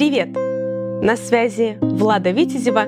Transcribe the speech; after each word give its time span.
Привет! 0.00 0.30
На 1.04 1.14
связи 1.14 1.76
Влада 1.82 2.30
Витязева 2.30 2.86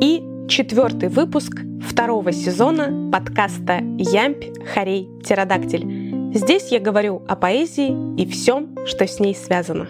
и 0.00 0.24
четвертый 0.48 1.10
выпуск 1.10 1.60
второго 1.86 2.32
сезона 2.32 3.10
подкаста 3.12 3.80
«Ямпь, 3.98 4.46
Харей, 4.72 5.10
Птеродактиль». 5.20 6.32
Здесь 6.32 6.68
я 6.72 6.80
говорю 6.80 7.22
о 7.28 7.36
поэзии 7.36 7.94
и 8.18 8.26
всем, 8.26 8.74
что 8.86 9.06
с 9.06 9.20
ней 9.20 9.34
связано. 9.34 9.88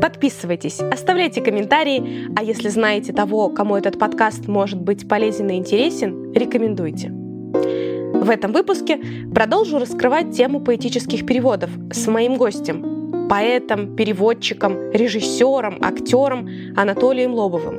Подписывайтесь, 0.00 0.80
оставляйте 0.80 1.40
комментарии, 1.40 2.26
а 2.34 2.42
если 2.42 2.68
знаете 2.68 3.12
того, 3.12 3.50
кому 3.50 3.76
этот 3.76 3.96
подкаст 3.96 4.48
может 4.48 4.80
быть 4.80 5.08
полезен 5.08 5.50
и 5.50 5.54
интересен, 5.54 6.32
рекомендуйте. 6.32 7.10
В 7.12 8.28
этом 8.28 8.52
выпуске 8.52 8.98
продолжу 9.32 9.78
раскрывать 9.78 10.36
тему 10.36 10.58
поэтических 10.58 11.24
переводов 11.24 11.70
с 11.92 12.08
моим 12.08 12.38
гостем, 12.38 12.92
поэтом, 13.28 13.96
переводчиком, 13.96 14.90
режиссером, 14.92 15.78
актером 15.80 16.48
Анатолием 16.76 17.34
Лобовым. 17.34 17.76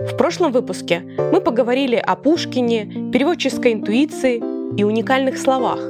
В 0.00 0.16
прошлом 0.16 0.52
выпуске 0.52 1.02
мы 1.32 1.40
поговорили 1.40 1.96
о 1.96 2.14
Пушкине, 2.16 3.10
переводческой 3.12 3.74
интуиции 3.74 4.42
и 4.76 4.84
уникальных 4.84 5.38
словах, 5.38 5.80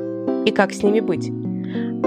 и 0.46 0.50
как 0.50 0.72
с 0.72 0.82
ними 0.82 1.00
быть. 1.00 1.30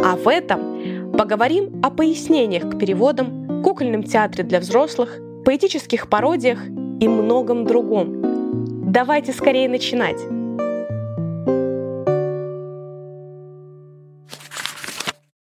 А 0.04 0.16
в 0.16 0.28
этом 0.28 1.12
поговорим 1.18 1.82
о 1.84 1.92
пояснениях 1.92 2.70
к 2.70 2.80
переводам, 2.80 3.64
кукольном 3.64 4.04
театре 4.04 4.44
для 4.44 4.60
взрослых, 4.60 5.20
поэтических 5.46 6.10
пародиях 6.10 6.60
и 7.00 7.08
многом 7.08 7.66
другом. 7.66 8.92
Давайте 8.92 9.32
скорее 9.32 9.70
начинать! 9.70 10.41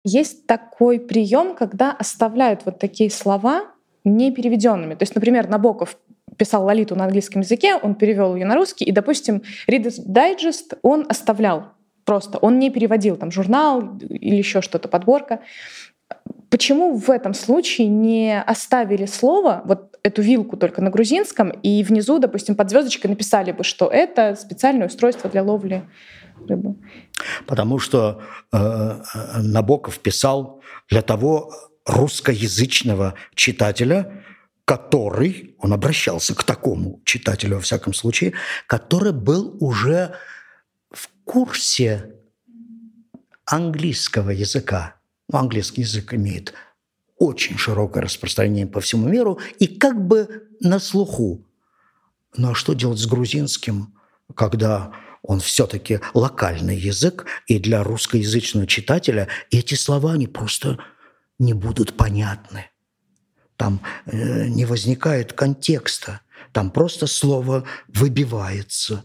Есть 0.07 0.45
такой 0.45 0.99
прием, 0.99 1.55
когда 1.55 1.91
оставляют 1.91 2.61
вот 2.63 2.77
такие 2.77 3.09
слова 3.09 3.63
не 4.03 4.31
переведенными. 4.31 4.93
То 4.93 5.01
есть, 5.01 5.15
например, 5.15 5.49
Набоков 5.49 5.97
писал 6.37 6.63
Лолиту 6.63 6.95
на 6.95 7.05
английском 7.05 7.41
языке, 7.41 7.75
он 7.75 7.95
перевел 7.95 8.35
ее 8.35 8.45
на 8.45 8.53
русский, 8.53 8.85
и, 8.85 8.91
допустим, 8.91 9.41
Reader's 9.67 9.99
Digest 10.07 10.77
он 10.83 11.07
оставлял 11.09 11.71
просто, 12.03 12.37
он 12.37 12.59
не 12.59 12.69
переводил 12.69 13.15
там 13.15 13.31
журнал 13.31 13.97
или 13.97 14.35
еще 14.35 14.61
что-то, 14.61 14.87
подборка. 14.87 15.39
Почему 16.51 16.95
в 16.95 17.09
этом 17.09 17.33
случае 17.33 17.87
не 17.87 18.39
оставили 18.39 19.07
слово, 19.07 19.63
вот 19.65 19.97
эту 20.03 20.21
вилку 20.21 20.55
только 20.55 20.83
на 20.83 20.91
грузинском, 20.91 21.49
и 21.49 21.83
внизу, 21.83 22.19
допустим, 22.19 22.55
под 22.55 22.69
звездочкой 22.69 23.09
написали 23.09 23.51
бы, 23.51 23.63
что 23.63 23.87
это 23.87 24.35
специальное 24.35 24.85
устройство 24.85 25.31
для 25.31 25.41
ловли 25.41 25.83
рыбы? 26.47 26.75
Потому 27.45 27.79
что 27.79 28.21
э, 28.51 29.01
Набоков 29.41 29.99
писал 29.99 30.61
для 30.89 31.01
того 31.01 31.53
русскоязычного 31.85 33.15
читателя, 33.35 34.23
который, 34.65 35.55
он 35.59 35.73
обращался 35.73 36.33
к 36.33 36.43
такому 36.43 37.01
читателю, 37.05 37.57
во 37.57 37.61
всяком 37.61 37.93
случае, 37.93 38.33
который 38.67 39.13
был 39.13 39.55
уже 39.59 40.15
в 40.91 41.07
курсе 41.23 42.15
английского 43.45 44.31
языка. 44.31 44.95
Ну, 45.29 45.37
английский 45.37 45.81
язык 45.81 46.13
имеет 46.13 46.53
очень 47.17 47.57
широкое 47.57 48.03
распространение 48.03 48.67
по 48.67 48.81
всему 48.81 49.07
миру 49.07 49.39
и 49.59 49.67
как 49.67 50.05
бы 50.05 50.47
на 50.59 50.79
слуху. 50.79 51.45
Ну 52.35 52.51
а 52.51 52.55
что 52.55 52.73
делать 52.73 52.99
с 52.99 53.05
грузинским, 53.05 53.93
когда 54.35 54.91
он 55.27 55.39
все-таки 55.39 55.99
локальный 56.13 56.77
язык, 56.77 57.25
и 57.47 57.59
для 57.59 57.83
русскоязычного 57.83 58.67
читателя 58.67 59.27
эти 59.51 59.75
слова, 59.75 60.13
они 60.13 60.27
просто 60.27 60.79
не 61.39 61.53
будут 61.53 61.97
понятны. 61.97 62.69
Там 63.57 63.81
э, 64.05 64.47
не 64.47 64.65
возникает 64.65 65.33
контекста, 65.33 66.21
там 66.51 66.71
просто 66.71 67.07
слово 67.07 67.65
выбивается. 67.87 69.03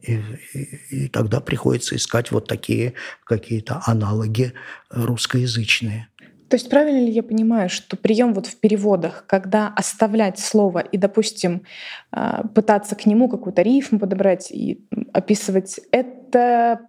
И, 0.00 0.22
и, 0.54 1.04
и 1.04 1.08
тогда 1.08 1.40
приходится 1.40 1.96
искать 1.96 2.30
вот 2.30 2.46
такие 2.46 2.94
какие-то 3.24 3.82
аналоги 3.84 4.54
русскоязычные. 4.90 6.08
То 6.48 6.54
есть 6.54 6.70
правильно 6.70 6.98
ли 6.98 7.10
я 7.10 7.22
понимаю, 7.22 7.68
что 7.68 7.96
прием 7.96 8.32
вот 8.32 8.46
в 8.46 8.56
переводах, 8.56 9.24
когда 9.26 9.68
оставлять 9.68 10.38
слово 10.38 10.78
и, 10.78 10.96
допустим, 10.96 11.62
а, 12.10 12.46
пытаться 12.48 12.96
к 12.96 13.04
нему 13.06 13.28
какую-то 13.28 13.62
рифму 13.62 13.98
подобрать 13.98 14.50
и 14.50 14.86
описывать, 15.12 15.78
это 15.92 16.17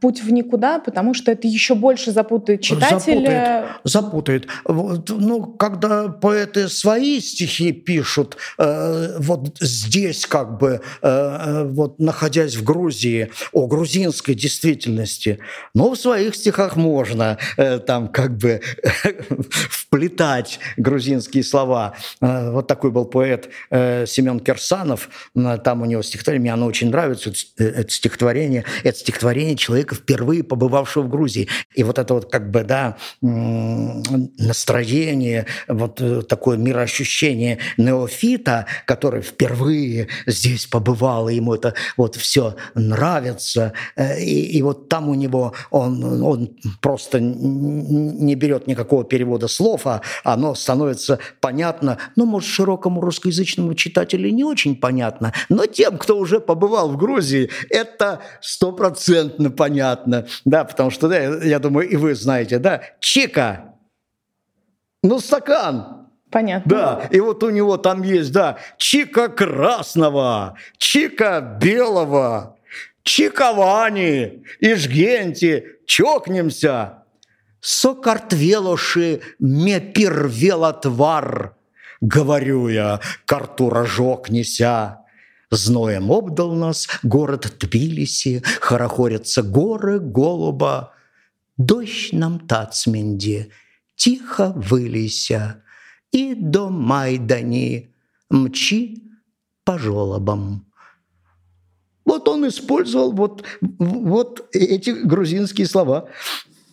путь 0.01 0.23
в 0.23 0.31
никуда, 0.31 0.79
потому 0.79 1.13
что 1.13 1.31
это 1.31 1.47
еще 1.47 1.75
больше 1.75 2.11
запутает 2.11 2.61
читателя. 2.61 3.66
Запутает. 3.83 4.47
запутает. 4.66 5.09
Ну, 5.09 5.45
когда 5.45 6.07
поэты 6.09 6.69
свои 6.69 7.19
стихи 7.19 7.72
пишут, 7.72 8.38
э, 8.57 9.17
вот 9.19 9.57
здесь 9.59 10.25
как 10.25 10.57
бы, 10.59 10.81
э, 11.01 11.63
вот 11.66 11.99
находясь 11.99 12.55
в 12.55 12.63
Грузии, 12.63 13.29
о 13.51 13.67
грузинской 13.67 14.35
действительности, 14.35 15.39
но 15.73 15.91
в 15.91 15.97
своих 15.97 16.35
стихах 16.35 16.75
можно 16.75 17.38
э, 17.57 17.79
там 17.79 18.07
как 18.07 18.38
бы 18.38 18.61
вплетать 19.89 20.59
грузинские 20.77 21.44
слова. 21.44 21.95
Э, 22.22 22.51
вот 22.51 22.67
такой 22.67 22.91
был 22.91 23.05
поэт 23.05 23.50
э, 23.72 24.05
Семен 24.05 24.39
Кирсанов. 24.39 25.09
Там 25.63 25.81
у 25.81 25.85
него 25.85 26.03
стихотворение, 26.03 26.41
мне 26.41 26.53
оно 26.53 26.67
очень 26.67 26.89
нравится, 26.89 27.31
это 27.57 27.89
стихотворение. 27.89 28.66
Это 28.83 28.99
стихотворение 28.99 29.55
человека, 29.55 29.95
впервые 29.95 30.44
побывавшего 30.44 31.03
в 31.03 31.09
Грузии. 31.09 31.47
И 31.73 31.83
вот 31.83 31.97
это 31.97 32.13
вот 32.13 32.31
как 32.31 32.51
бы, 32.51 32.63
да, 32.63 32.97
настроение, 34.38 35.47
вот 35.67 35.99
э, 36.01 36.22
такое 36.22 36.57
мироощущение 36.57 37.57
неофита, 37.78 38.67
который 38.85 39.23
впервые 39.23 40.07
здесь 40.28 40.67
побывал, 40.67 41.29
и 41.29 41.35
ему 41.35 41.55
это 41.55 41.73
вот 41.97 42.16
все 42.16 42.55
нравится. 42.75 43.73
И, 43.97 44.57
и 44.57 44.61
вот 44.61 44.88
там 44.88 45.09
у 45.09 45.16
него 45.16 45.53
он, 45.72 46.22
он 46.22 46.51
просто 46.79 47.19
не 47.19 48.35
берет 48.35 48.67
никакого 48.67 49.03
перевода 49.03 49.47
слов, 49.47 49.78
а 49.85 50.01
оно 50.23 50.56
становится 50.56 51.19
понятно, 51.41 51.97
ну, 52.16 52.25
может, 52.25 52.50
широкому 52.50 53.01
русскоязычному 53.01 53.73
читателю 53.73 54.29
не 54.31 54.44
очень 54.44 54.75
понятно, 54.75 55.34
но 55.50 55.66
тем, 55.66 55.97
кто 55.97 56.17
уже 56.17 56.40
побывал 56.40 56.90
в 56.90 56.97
Грузии, 56.97 57.50
это 57.69 58.22
стопроцентно 58.41 59.51
понятно, 59.51 60.28
да, 60.45 60.63
потому 60.63 60.90
что, 60.91 61.07
да, 61.07 61.17
я 61.19 61.59
думаю, 61.59 61.90
и 61.90 61.95
вы 61.95 62.16
знаете, 62.16 62.59
да, 62.59 62.81
Чика, 63.00 63.75
ну, 65.03 65.19
стакан, 65.19 66.00
Понятно. 66.31 66.69
Да, 66.69 67.07
и 67.09 67.19
вот 67.19 67.44
у 67.44 67.50
него 67.50 67.78
там 67.78 68.03
есть, 68.03 68.31
да, 68.31 68.57
чика 68.78 69.29
красного, 69.29 70.56
чика 70.78 71.57
белого, 71.59 72.56
чиковани, 73.03 74.44
ижгенти, 74.59 75.66
чокнемся. 75.88 76.98
Сокартвелоши 77.62 79.22
ме 79.40 79.80
первелотвар, 79.80 81.56
говорю 82.02 82.70
я, 82.70 83.00
карту 83.25 83.70
рожок 83.70 84.30
неся. 84.30 85.06
Зноем 85.52 86.12
обдал 86.12 86.53
нас 86.53 86.88
город 87.03 87.56
Тбилиси, 87.59 88.44
хорохорятся 88.62 89.42
горы 89.42 90.00
голуба. 90.00 90.94
Дождь 91.58 92.14
нам 92.14 92.40
тацменди, 92.40 93.52
тихо 93.96 94.53
вылися, 94.56 95.64
и 96.12 96.34
до 96.36 96.70
Майдани 96.70 97.94
мчи 98.30 99.03
по 99.66 99.78
жолобам. 99.78 100.66
Вот 102.06 102.28
он 102.28 102.47
использовал 102.47 103.12
вот, 103.12 103.44
вот 103.62 104.50
эти 104.52 104.90
грузинские 104.90 105.68
слова. 105.68 106.09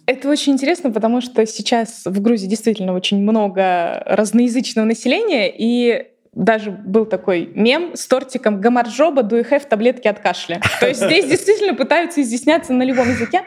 Это 0.07 0.29
очень 0.29 0.53
интересно, 0.53 0.91
потому 0.93 1.21
что 1.21 1.45
сейчас 1.47 2.03
в 2.05 2.21
Грузии 2.21 2.47
действительно 2.47 2.95
очень 2.95 3.21
много 3.21 4.03
разноязычного 4.07 4.87
населения, 4.87 5.53
и 5.53 6.07
даже 6.33 6.71
был 6.71 7.07
такой 7.07 7.51
мем 7.55 7.97
с 7.97 8.07
тортиком 8.07 8.61
«Гамаржоба, 8.61 9.23
do 9.23 9.41
you 9.41 9.51
have 9.51 9.67
таблетки 9.69 10.07
от 10.07 10.21
кашля?» 10.21 10.61
То 10.81 10.87
есть 10.87 11.03
здесь 11.03 11.27
действительно 11.27 11.75
пытаются 11.75 12.21
изъясняться 12.21 12.73
на 12.73 12.85
любом 12.85 13.09
языке. 13.09 13.43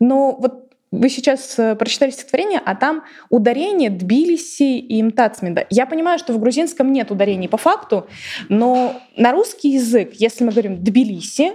Но 0.00 0.36
вот 0.40 0.70
вы 0.90 1.08
сейчас 1.08 1.56
э, 1.58 1.76
прочитали 1.76 2.10
стихотворение, 2.10 2.60
а 2.64 2.74
там 2.74 3.04
ударение 3.28 3.90
Тбилиси 3.90 4.78
и 4.78 5.02
Мтацминда. 5.02 5.66
Я 5.70 5.86
понимаю, 5.86 6.18
что 6.18 6.32
в 6.32 6.40
грузинском 6.40 6.92
нет 6.92 7.12
ударений 7.12 7.48
по 7.48 7.58
факту, 7.58 8.08
но 8.48 9.00
на 9.16 9.30
русский 9.30 9.68
язык, 9.70 10.14
если 10.14 10.42
мы 10.42 10.50
говорим 10.50 10.82
Тбилиси, 10.82 11.52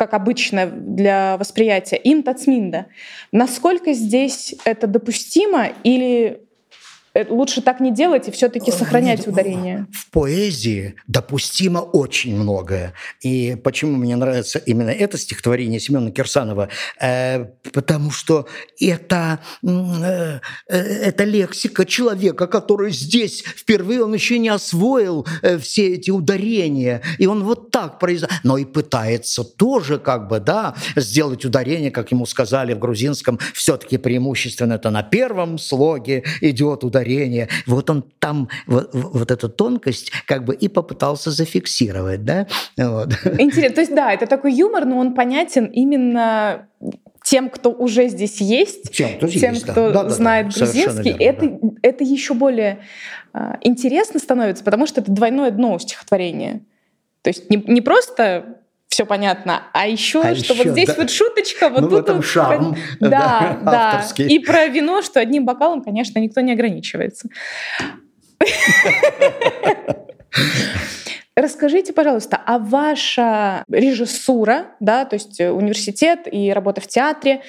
как 0.00 0.14
обычно 0.14 0.64
для 0.64 1.36
восприятия, 1.36 1.96
им 1.96 2.22
Тацминда. 2.22 2.86
Насколько 3.32 3.92
здесь 3.92 4.54
это 4.64 4.86
допустимо 4.86 5.66
или 5.84 6.40
лучше 7.28 7.60
так 7.60 7.80
не 7.80 7.92
делать 7.92 8.28
и 8.28 8.30
все-таки 8.30 8.70
сохранять 8.70 9.26
ударение. 9.26 9.86
В 9.92 10.10
поэзии 10.10 10.94
допустимо 11.08 11.78
очень 11.78 12.36
многое. 12.36 12.94
И 13.20 13.56
почему 13.62 13.96
мне 13.96 14.14
нравится 14.16 14.58
именно 14.58 14.90
это 14.90 15.18
стихотворение 15.18 15.80
Семена 15.80 16.10
Кирсанова? 16.10 16.68
Э, 17.00 17.46
потому 17.72 18.10
что 18.12 18.46
это, 18.78 19.40
э, 19.62 20.38
э, 20.68 20.78
это 20.78 21.24
лексика 21.24 21.84
человека, 21.84 22.46
который 22.46 22.92
здесь 22.92 23.42
впервые, 23.42 24.04
он 24.04 24.14
еще 24.14 24.38
не 24.38 24.48
освоил 24.48 25.26
э, 25.42 25.58
все 25.58 25.94
эти 25.94 26.10
ударения. 26.10 27.02
И 27.18 27.26
он 27.26 27.42
вот 27.42 27.70
так 27.70 27.98
произносит. 27.98 28.40
Но 28.44 28.56
и 28.56 28.64
пытается 28.64 29.42
тоже 29.42 29.98
как 29.98 30.28
бы, 30.28 30.38
да, 30.38 30.74
сделать 30.94 31.44
ударение, 31.44 31.90
как 31.90 32.12
ему 32.12 32.24
сказали 32.26 32.72
в 32.74 32.78
грузинском, 32.78 33.40
все-таки 33.52 33.98
преимущественно 33.98 34.74
это 34.74 34.90
на 34.90 35.02
первом 35.02 35.58
слоге 35.58 36.22
идет 36.40 36.84
ударение 36.84 36.99
ударение. 37.00 37.48
Вот 37.66 37.90
он 37.90 38.04
там 38.18 38.48
вот, 38.66 38.90
вот 38.92 39.30
эту 39.30 39.48
тонкость 39.48 40.12
как 40.26 40.44
бы 40.44 40.54
и 40.54 40.68
попытался 40.68 41.30
зафиксировать, 41.30 42.24
да? 42.24 42.46
Вот. 42.76 43.12
Интересно. 43.38 43.74
То 43.74 43.80
есть, 43.80 43.94
да, 43.94 44.12
это 44.12 44.26
такой 44.26 44.52
юмор, 44.52 44.84
но 44.84 44.98
он 44.98 45.14
понятен 45.14 45.66
именно 45.66 46.68
тем, 47.22 47.50
кто 47.50 47.70
уже 47.70 48.08
здесь 48.08 48.40
есть, 48.40 48.92
тем, 48.92 49.16
кто, 49.16 49.28
тем, 49.28 49.52
есть, 49.54 49.64
кто 49.64 49.92
да. 49.92 50.08
знает 50.08 50.48
да, 50.48 50.64
грузинский, 50.64 51.12
верно, 51.18 51.22
это, 51.22 51.48
да. 51.62 51.68
это 51.82 52.04
еще 52.04 52.34
более 52.34 52.80
э, 53.34 53.54
интересно 53.60 54.18
становится, 54.18 54.64
потому 54.64 54.86
что 54.86 55.00
это 55.00 55.12
двойное 55.12 55.50
дно 55.50 55.78
стихотворения. 55.78 56.62
То 57.22 57.28
есть 57.28 57.50
не, 57.50 57.62
не 57.66 57.82
просто 57.82 58.59
все 58.90 59.06
понятно. 59.06 59.62
А 59.72 59.86
еще, 59.86 60.20
а 60.20 60.34
что 60.34 60.52
еще, 60.52 60.64
вот 60.64 60.72
здесь 60.72 60.88
да. 60.88 60.94
вот 60.98 61.10
шуточка, 61.10 61.68
вот 61.70 61.80
ну, 61.80 61.88
тут 61.88 62.08
вот 62.10 62.24
шарм, 62.24 62.76
да, 63.00 63.58
да, 63.62 64.04
да. 64.16 64.24
И 64.24 64.40
про 64.40 64.66
вино, 64.66 65.00
что 65.00 65.20
одним 65.20 65.46
бокалом, 65.46 65.82
конечно, 65.82 66.18
никто 66.18 66.40
не 66.40 66.52
ограничивается. 66.52 67.28
Расскажите, 71.36 71.92
пожалуйста, 71.92 72.40
а 72.44 72.58
ваша 72.58 73.64
режиссура, 73.70 74.72
да, 74.80 75.04
то 75.04 75.14
есть 75.14 75.40
университет 75.40 76.26
и 76.30 76.52
работа 76.52 76.80
в 76.80 76.88
театре, 76.88 77.42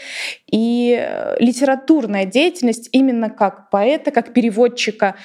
и 0.50 0.96
э, 0.98 1.36
литературная 1.40 2.26
деятельность 2.26 2.88
именно 2.92 3.30
как 3.30 3.70
поэта, 3.70 4.12
как 4.12 4.34
переводчика, 4.34 5.16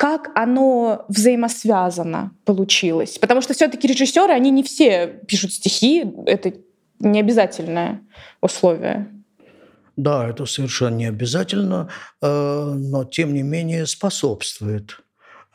как 0.00 0.30
оно 0.34 1.04
взаимосвязано 1.08 2.32
получилось. 2.46 3.18
Потому 3.18 3.42
что 3.42 3.52
все-таки 3.52 3.86
режиссеры, 3.86 4.32
они 4.32 4.50
не 4.50 4.62
все 4.62 5.20
пишут 5.28 5.52
стихи, 5.52 6.10
это 6.24 6.54
не 7.00 7.20
обязательное 7.20 8.00
условие. 8.40 9.08
Да, 9.96 10.26
это 10.26 10.46
совершенно 10.46 10.94
не 10.96 11.04
обязательно, 11.04 11.90
э, 12.22 12.74
но 12.78 13.04
тем 13.04 13.34
не 13.34 13.42
менее 13.42 13.84
способствует 13.84 15.00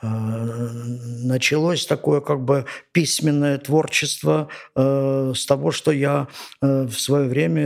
началось 0.01 1.85
такое 1.85 2.21
как 2.21 2.43
бы 2.43 2.65
письменное 2.91 3.57
творчество 3.57 4.49
э, 4.75 5.33
с 5.35 5.45
того, 5.45 5.71
что 5.71 5.91
я 5.91 6.27
э, 6.61 6.85
в 6.85 6.99
свое 6.99 7.27
время, 7.27 7.63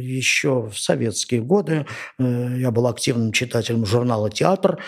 еще 0.00 0.68
в 0.68 0.78
советские 0.78 1.42
годы, 1.42 1.86
я 2.18 2.70
был 2.70 2.86
активным 2.86 3.32
читателем 3.32 3.86
журнала 3.86 4.30
«Театр», 4.30 4.78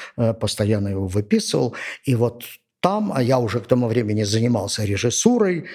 постоянно 0.40 0.88
его 0.88 1.06
выписывал, 1.06 1.74
и 2.04 2.14
вот 2.14 2.44
там, 2.80 3.12
а 3.12 3.22
я 3.22 3.38
уже 3.38 3.60
к 3.60 3.66
тому 3.66 3.88
времени 3.88 4.22
занимался 4.22 4.84
режиссурой, 4.84 5.66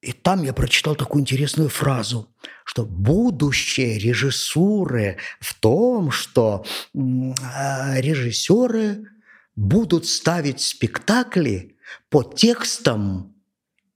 и 0.00 0.12
там 0.12 0.44
я 0.44 0.52
прочитал 0.52 0.96
такую 0.96 1.22
интересную 1.22 1.70
фразу, 1.70 2.28
что 2.64 2.84
будущее 2.84 3.98
режиссуры 3.98 5.16
в 5.40 5.54
том, 5.54 6.10
что 6.10 6.64
режиссеры 6.92 9.13
будут 9.56 10.06
ставить 10.06 10.60
спектакли 10.60 11.76
по 12.10 12.22
текстам 12.22 13.34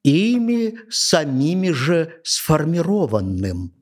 ими 0.03 0.79
самими 0.91 1.71
же 1.71 2.21
сформированным. 2.25 3.75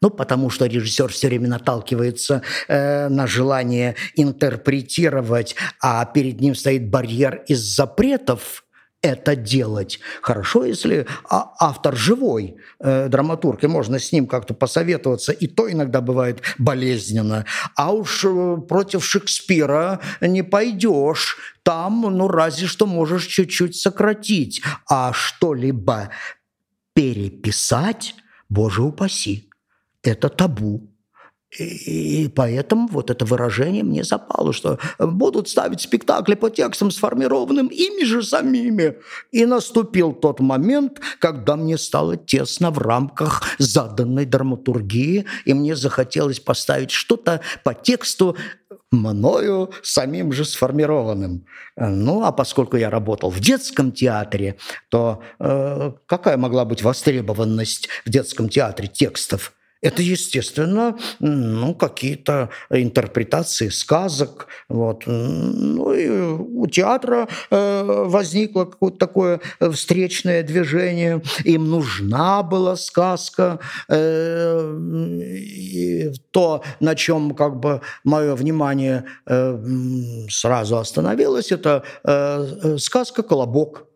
Ну, 0.00 0.10
потому 0.10 0.48
что 0.48 0.66
режиссер 0.66 1.08
все 1.08 1.26
время 1.26 1.48
наталкивается 1.48 2.42
э, 2.68 3.08
на 3.08 3.26
желание 3.26 3.96
интерпретировать, 4.14 5.56
а 5.82 6.04
перед 6.04 6.40
ним 6.40 6.54
стоит 6.54 6.88
барьер 6.88 7.42
из 7.48 7.58
запретов– 7.60 8.64
это 9.02 9.36
делать. 9.36 10.00
Хорошо, 10.22 10.64
если 10.64 11.06
а, 11.28 11.52
автор 11.60 11.96
живой, 11.96 12.56
э, 12.80 13.08
драматург, 13.08 13.62
и 13.62 13.68
можно 13.68 13.98
с 13.98 14.10
ним 14.12 14.26
как-то 14.26 14.54
посоветоваться, 14.54 15.32
и 15.32 15.46
то 15.46 15.70
иногда 15.70 16.00
бывает 16.00 16.42
болезненно. 16.58 17.44
А 17.76 17.92
уж 17.92 18.24
э, 18.24 18.56
против 18.68 19.04
Шекспира 19.04 20.00
не 20.20 20.42
пойдешь. 20.42 21.36
Там, 21.62 22.00
ну, 22.00 22.28
разве 22.28 22.66
что 22.66 22.86
можешь 22.86 23.26
чуть-чуть 23.26 23.76
сократить. 23.76 24.62
А 24.88 25.12
что-либо 25.12 26.10
переписать, 26.92 28.14
боже 28.48 28.82
упаси, 28.82 29.48
это 30.02 30.28
табу. 30.28 30.90
И 31.58 32.30
поэтому 32.36 32.88
вот 32.88 33.10
это 33.10 33.24
выражение 33.24 33.82
мне 33.82 34.04
запало, 34.04 34.52
что 34.52 34.78
будут 34.98 35.48
ставить 35.48 35.80
спектакли 35.80 36.34
по 36.34 36.50
текстам, 36.50 36.90
сформированным 36.90 37.68
ими 37.68 38.04
же 38.04 38.22
самими. 38.22 38.98
И 39.32 39.46
наступил 39.46 40.12
тот 40.12 40.40
момент, 40.40 41.00
когда 41.18 41.56
мне 41.56 41.78
стало 41.78 42.18
тесно 42.18 42.70
в 42.70 42.78
рамках 42.78 43.42
заданной 43.58 44.26
драматургии, 44.26 45.24
и 45.46 45.54
мне 45.54 45.74
захотелось 45.74 46.38
поставить 46.38 46.90
что-то 46.90 47.40
по 47.64 47.72
тексту 47.72 48.36
мною 48.90 49.70
самим 49.82 50.32
же 50.32 50.44
сформированным. 50.44 51.46
Ну, 51.76 52.24
а 52.24 52.32
поскольку 52.32 52.76
я 52.76 52.90
работал 52.90 53.30
в 53.30 53.40
детском 53.40 53.92
театре, 53.92 54.58
то 54.90 55.22
э, 55.38 55.92
какая 56.06 56.36
могла 56.36 56.64
быть 56.66 56.82
востребованность 56.82 57.88
в 58.04 58.10
детском 58.10 58.48
театре 58.48 58.88
текстов? 58.88 59.54
Это, 59.80 60.02
естественно, 60.02 60.98
ну, 61.20 61.74
какие-то 61.74 62.50
интерпретации 62.70 63.68
сказок. 63.68 64.48
Вот. 64.68 65.04
Ну, 65.06 65.92
и 65.92 66.08
у 66.08 66.66
театра 66.66 67.28
э, 67.50 68.04
возникло 68.06 68.64
какое-то 68.64 68.98
такое 68.98 69.40
встречное 69.72 70.42
движение. 70.42 71.22
Им 71.44 71.70
нужна 71.70 72.42
была 72.42 72.76
сказка. 72.76 73.60
Э, 73.88 74.76
и 75.30 76.12
то, 76.32 76.64
на 76.80 76.94
чем 76.96 77.34
как 77.34 77.60
бы 77.60 77.80
мое 78.02 78.34
внимание 78.34 79.04
э, 79.26 79.58
сразу 80.28 80.78
остановилось, 80.78 81.52
это 81.52 81.84
э, 82.04 82.76
сказка 82.78 83.22
«Колобок». 83.22 83.87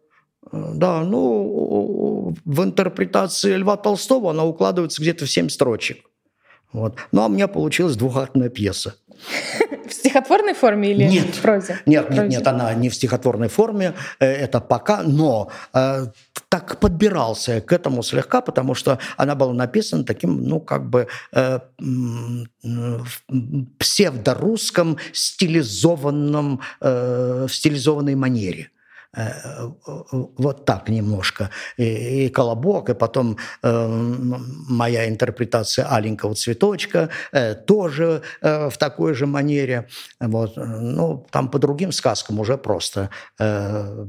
Да, 0.53 1.03
ну, 1.03 2.35
в 2.45 2.63
интерпретации 2.63 3.57
Льва 3.57 3.77
Толстого 3.77 4.31
она 4.31 4.45
укладывается 4.45 5.01
где-то 5.01 5.25
в 5.25 5.31
семь 5.31 5.49
строчек. 5.49 6.05
Вот. 6.73 6.97
Ну, 7.13 7.23
а 7.23 7.27
у 7.27 7.29
меня 7.29 7.49
получилась 7.49 7.97
двухактная 7.97 8.49
пьеса. 8.49 8.95
В 9.87 9.93
стихотворной 9.93 10.55
форме 10.55 10.91
или 10.91 11.05
нет, 11.05 11.35
в 11.35 11.43
прозе? 11.43 11.79
Нет, 11.85 12.09
нет, 12.11 12.29
нет, 12.29 12.47
она 12.47 12.73
не 12.73 12.89
в 12.89 12.95
стихотворной 12.95 13.49
форме, 13.49 13.93
э, 14.21 14.27
это 14.27 14.61
пока, 14.61 15.03
но 15.03 15.51
э, 15.75 16.07
так 16.49 16.81
подбирался 16.81 17.61
к 17.61 17.73
этому 17.73 18.03
слегка, 18.03 18.41
потому 18.41 18.75
что 18.75 18.99
она 19.19 19.35
была 19.35 19.53
написана 19.53 20.05
таким, 20.05 20.43
ну, 20.45 20.61
как 20.61 20.89
бы 20.89 21.09
э, 21.33 21.59
псевдорусском 23.79 24.97
стилизованном, 25.13 26.61
э, 26.81 27.47
в 27.49 27.55
стилизованной 27.55 28.15
манере. 28.15 28.71
Э, 29.15 29.69
вот 30.39 30.65
так 30.65 30.89
немножко. 30.89 31.51
И, 31.77 32.25
и 32.25 32.29
колобок, 32.31 32.89
и 32.89 32.95
потом 32.95 33.37
э, 33.63 33.87
моя 34.69 35.07
интерпретация 35.07 35.87
аленького 35.87 36.35
цветочка 36.35 37.11
э, 37.33 37.55
тоже 37.55 38.23
э, 38.41 38.71
в 38.71 38.79
такой 38.79 39.13
же 39.13 39.27
манере. 39.27 39.87
Вот. 40.19 40.57
Ну, 40.57 41.27
там 41.31 41.51
по 41.51 41.59
другим 41.59 41.93
сказкам 41.93 42.41
уже 42.41 42.57
просто 42.57 43.11
э, 43.39 44.07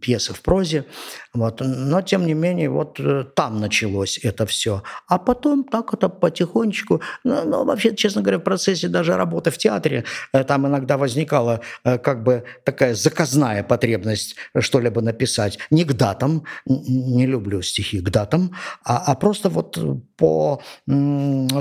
пьесы 0.00 0.32
в 0.32 0.40
прозе. 0.42 0.84
Вот. 1.32 1.60
Но, 1.64 2.02
тем 2.02 2.26
не 2.26 2.34
менее, 2.34 2.70
вот 2.70 2.98
э, 2.98 3.24
там 3.36 3.60
началось 3.60 4.18
это 4.24 4.46
все. 4.46 4.82
А 5.06 5.18
потом 5.18 5.62
так 5.62 5.94
это 5.94 6.08
потихонечку, 6.08 7.00
ну, 7.22 7.44
ну, 7.44 7.64
вообще, 7.64 7.94
честно 7.94 8.20
говоря, 8.22 8.38
в 8.38 8.42
процессе 8.42 8.88
даже 8.88 9.16
работы 9.16 9.52
в 9.52 9.58
театре 9.58 10.04
э, 10.32 10.42
там 10.42 10.66
иногда 10.66 10.96
возникала 10.96 11.60
э, 11.84 11.98
как 11.98 12.24
бы 12.24 12.42
такая 12.64 12.94
заказная 12.96 13.62
потребность 13.62 14.23
возможность 14.24 14.36
что-либо 14.60 15.00
написать. 15.00 15.58
Не 15.70 15.84
к 15.84 15.92
датам, 15.92 16.44
не 16.66 17.26
люблю 17.26 17.62
стихи 17.62 18.00
к 18.00 18.10
датам, 18.10 18.50
а, 18.84 19.12
а 19.12 19.14
просто 19.14 19.48
вот 19.48 19.78
по 20.24 20.62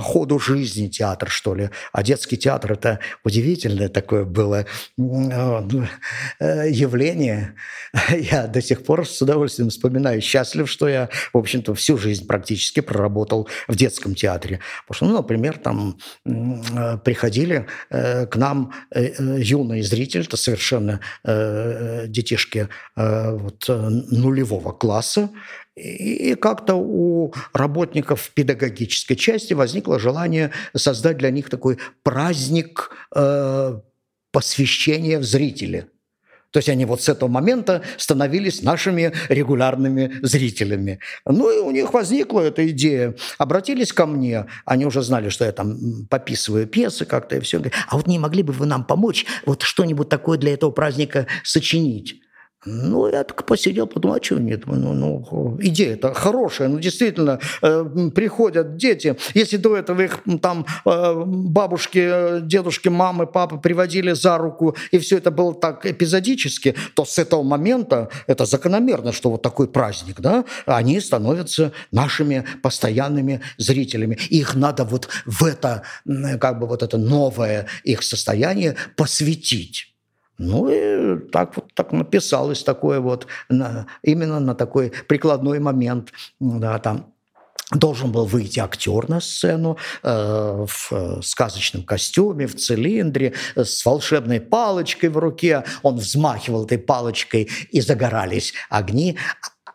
ходу 0.02 0.40
жизни 0.40 0.88
театр, 0.88 1.30
что 1.30 1.54
ли. 1.54 1.70
А 1.92 2.02
детский 2.02 2.38
театр– 2.38 2.72
это 2.74 3.00
удивительное 3.26 3.90
такое 3.90 4.24
было 4.24 4.66
э, 4.98 6.70
явление. 6.70 7.56
Я 8.10 8.48
до 8.48 8.62
сих 8.62 8.86
пор 8.86 9.06
с 9.06 9.22
удовольствием 9.22 9.70
вспоминаю. 9.70 10.22
Счастлив, 10.22 10.70
что 10.70 10.88
я, 10.88 11.10
в 11.34 11.38
общем-то, 11.38 11.74
всю 11.74 11.98
жизнь 11.98 12.26
практически 12.26 12.80
проработал 12.80 13.50
в 13.68 13.76
детском 13.76 14.16
театре. 14.16 14.62
Потому 14.88 14.96
что, 14.96 15.06
ну, 15.08 15.18
например, 15.18 15.58
там 15.58 15.98
э, 16.26 16.98
приходили 17.04 17.68
э, 17.90 18.28
к 18.28 18.38
нам 18.38 18.72
юные 18.94 19.84
зрители, 19.84 20.24
это 20.24 20.38
совершенно 20.38 21.02
детишки 22.08 22.70
вот, 22.96 23.66
нулевого 23.68 24.72
класса, 24.72 25.30
и 25.76 26.36
как-то 26.36 26.76
у 26.76 27.34
работников 27.54 28.30
педагогической 28.34 29.16
части 29.16 29.54
возникло 29.54 30.00
желание 30.00 30.52
создать 30.76 31.18
для 31.18 31.32
них 31.32 31.50
такой 31.50 31.80
праздник 32.04 32.92
э, 33.16 33.80
посвящения 34.32 35.20
в 35.20 35.24
зрители. 35.24 35.88
То 36.52 36.60
есть 36.60 36.70
они 36.70 36.86
вот 36.86 37.02
с 37.02 37.10
этого 37.10 37.28
момента 37.28 37.82
становились 37.98 38.62
нашими 38.62 39.12
регулярными 39.28 40.20
зрителями. 40.22 41.00
Ну 41.26 41.50
и 41.50 41.58
у 41.58 41.72
них 41.72 41.92
возникла 41.92 42.42
эта 42.42 42.70
идея. 42.70 43.16
Обратились 43.40 43.92
ко 43.92 44.06
мне, 44.06 44.46
они 44.64 44.86
уже 44.86 45.02
знали, 45.02 45.30
что 45.30 45.46
я 45.46 45.52
там 45.52 46.06
пописываю 46.12 46.68
пьесы 46.68 47.06
как-то 47.06 47.38
и 47.38 47.40
все. 47.40 47.60
А 47.88 47.98
вот 47.98 48.06
не 48.06 48.20
могли 48.20 48.44
бы 48.44 48.54
вы 48.54 48.68
нам 48.68 48.86
помочь 48.86 49.26
вот 49.48 49.64
что-нибудь 49.64 50.10
такое 50.10 50.38
для 50.38 50.54
этого 50.54 50.70
праздника 50.70 51.26
сочинить? 51.44 52.23
Ну, 52.66 53.08
я 53.08 53.24
так 53.24 53.46
посидел, 53.46 53.88
подумал, 53.88 54.18
а 54.18 54.24
что 54.24 54.40
нет? 54.40 54.66
Ну, 54.66 54.94
ну, 54.94 55.58
идея-то 55.62 56.14
хорошая, 56.14 56.70
ну, 56.70 56.80
действительно, 56.80 57.40
э, 57.62 58.10
приходят 58.16 58.78
дети. 58.78 59.18
Если 59.34 59.58
до 59.58 59.76
этого 59.76 60.02
их 60.02 60.20
там 60.42 60.66
э, 60.86 61.24
бабушки, 61.26 62.42
дедушки, 62.42 62.90
мамы, 62.90 63.28
папы 63.28 63.58
приводили 63.58 64.14
за 64.14 64.38
руку, 64.38 64.76
и 64.92 65.00
все 65.00 65.18
это 65.18 65.32
было 65.32 65.54
так 65.54 65.86
эпизодически, 65.86 66.76
то 66.96 67.06
с 67.06 67.20
этого 67.20 67.44
момента 67.44 68.10
это 68.28 68.46
закономерно, 68.46 69.12
что 69.12 69.30
вот 69.32 69.42
такой 69.42 69.68
праздник, 69.68 70.22
да, 70.22 70.46
они 70.66 71.00
становятся 71.02 71.74
нашими 71.92 72.46
постоянными 72.62 73.42
зрителями. 73.58 74.18
Их 74.30 74.56
надо 74.56 74.86
вот 74.86 75.10
в 75.26 75.44
это, 75.44 75.84
как 76.40 76.60
бы 76.60 76.68
вот 76.68 76.84
это 76.84 76.98
новое 76.98 77.68
их 77.84 78.04
состояние 78.04 78.76
посвятить. 78.96 79.93
Ну 80.38 80.70
и 80.70 81.20
так 81.32 81.56
вот 81.56 81.74
так 81.74 81.92
написалось 81.92 82.64
такое 82.64 83.00
вот, 83.00 83.28
на, 83.50 83.88
именно 84.02 84.40
на 84.40 84.56
такой 84.56 84.92
прикладной 85.08 85.60
момент, 85.60 86.12
да, 86.40 86.80
там 86.80 87.14
должен 87.72 88.12
был 88.12 88.26
выйти 88.26 88.60
актер 88.60 89.10
на 89.10 89.22
сцену 89.22 89.78
э, 90.04 90.66
в 90.68 91.22
сказочном 91.22 91.84
костюме, 91.84 92.48
в 92.48 92.56
цилиндре, 92.56 93.34
с 93.56 93.86
волшебной 93.86 94.42
палочкой 94.42 95.10
в 95.10 95.18
руке. 95.18 95.64
Он 95.82 95.96
взмахивал 95.96 96.66
этой 96.66 96.78
палочкой, 96.78 97.50
и 97.72 97.82
загорались 97.82 98.54
огни. 98.70 99.18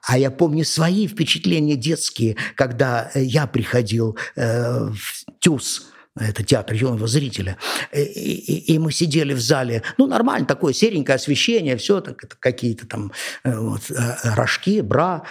А 0.07 0.19
я 0.19 0.31
помню 0.31 0.65
свои 0.65 1.07
впечатления 1.07 1.77
детские, 1.77 2.37
когда 2.55 3.11
я 3.15 3.47
приходил 3.47 4.17
э, 4.37 4.89
в 4.91 5.25
ТЮЗ, 5.41 5.87
это 6.21 6.43
театр 6.45 6.75
юного 6.75 7.07
зрителя. 7.07 7.57
И, 7.93 8.01
и, 8.01 8.75
и 8.75 8.79
мы 8.79 8.93
сидели 8.93 9.33
в 9.33 9.41
зале, 9.41 9.83
ну, 9.97 10.07
нормально, 10.07 10.47
такое 10.47 10.73
серенькое 10.73 11.17
освещение, 11.17 11.77
все, 11.77 12.01
так, 12.01 12.19
какие-то 12.41 12.87
там 12.87 13.13
э, 13.45 13.59
вот, 13.59 13.91
э, 13.91 14.35
рожки, 14.35 14.81
бра. 14.81 15.25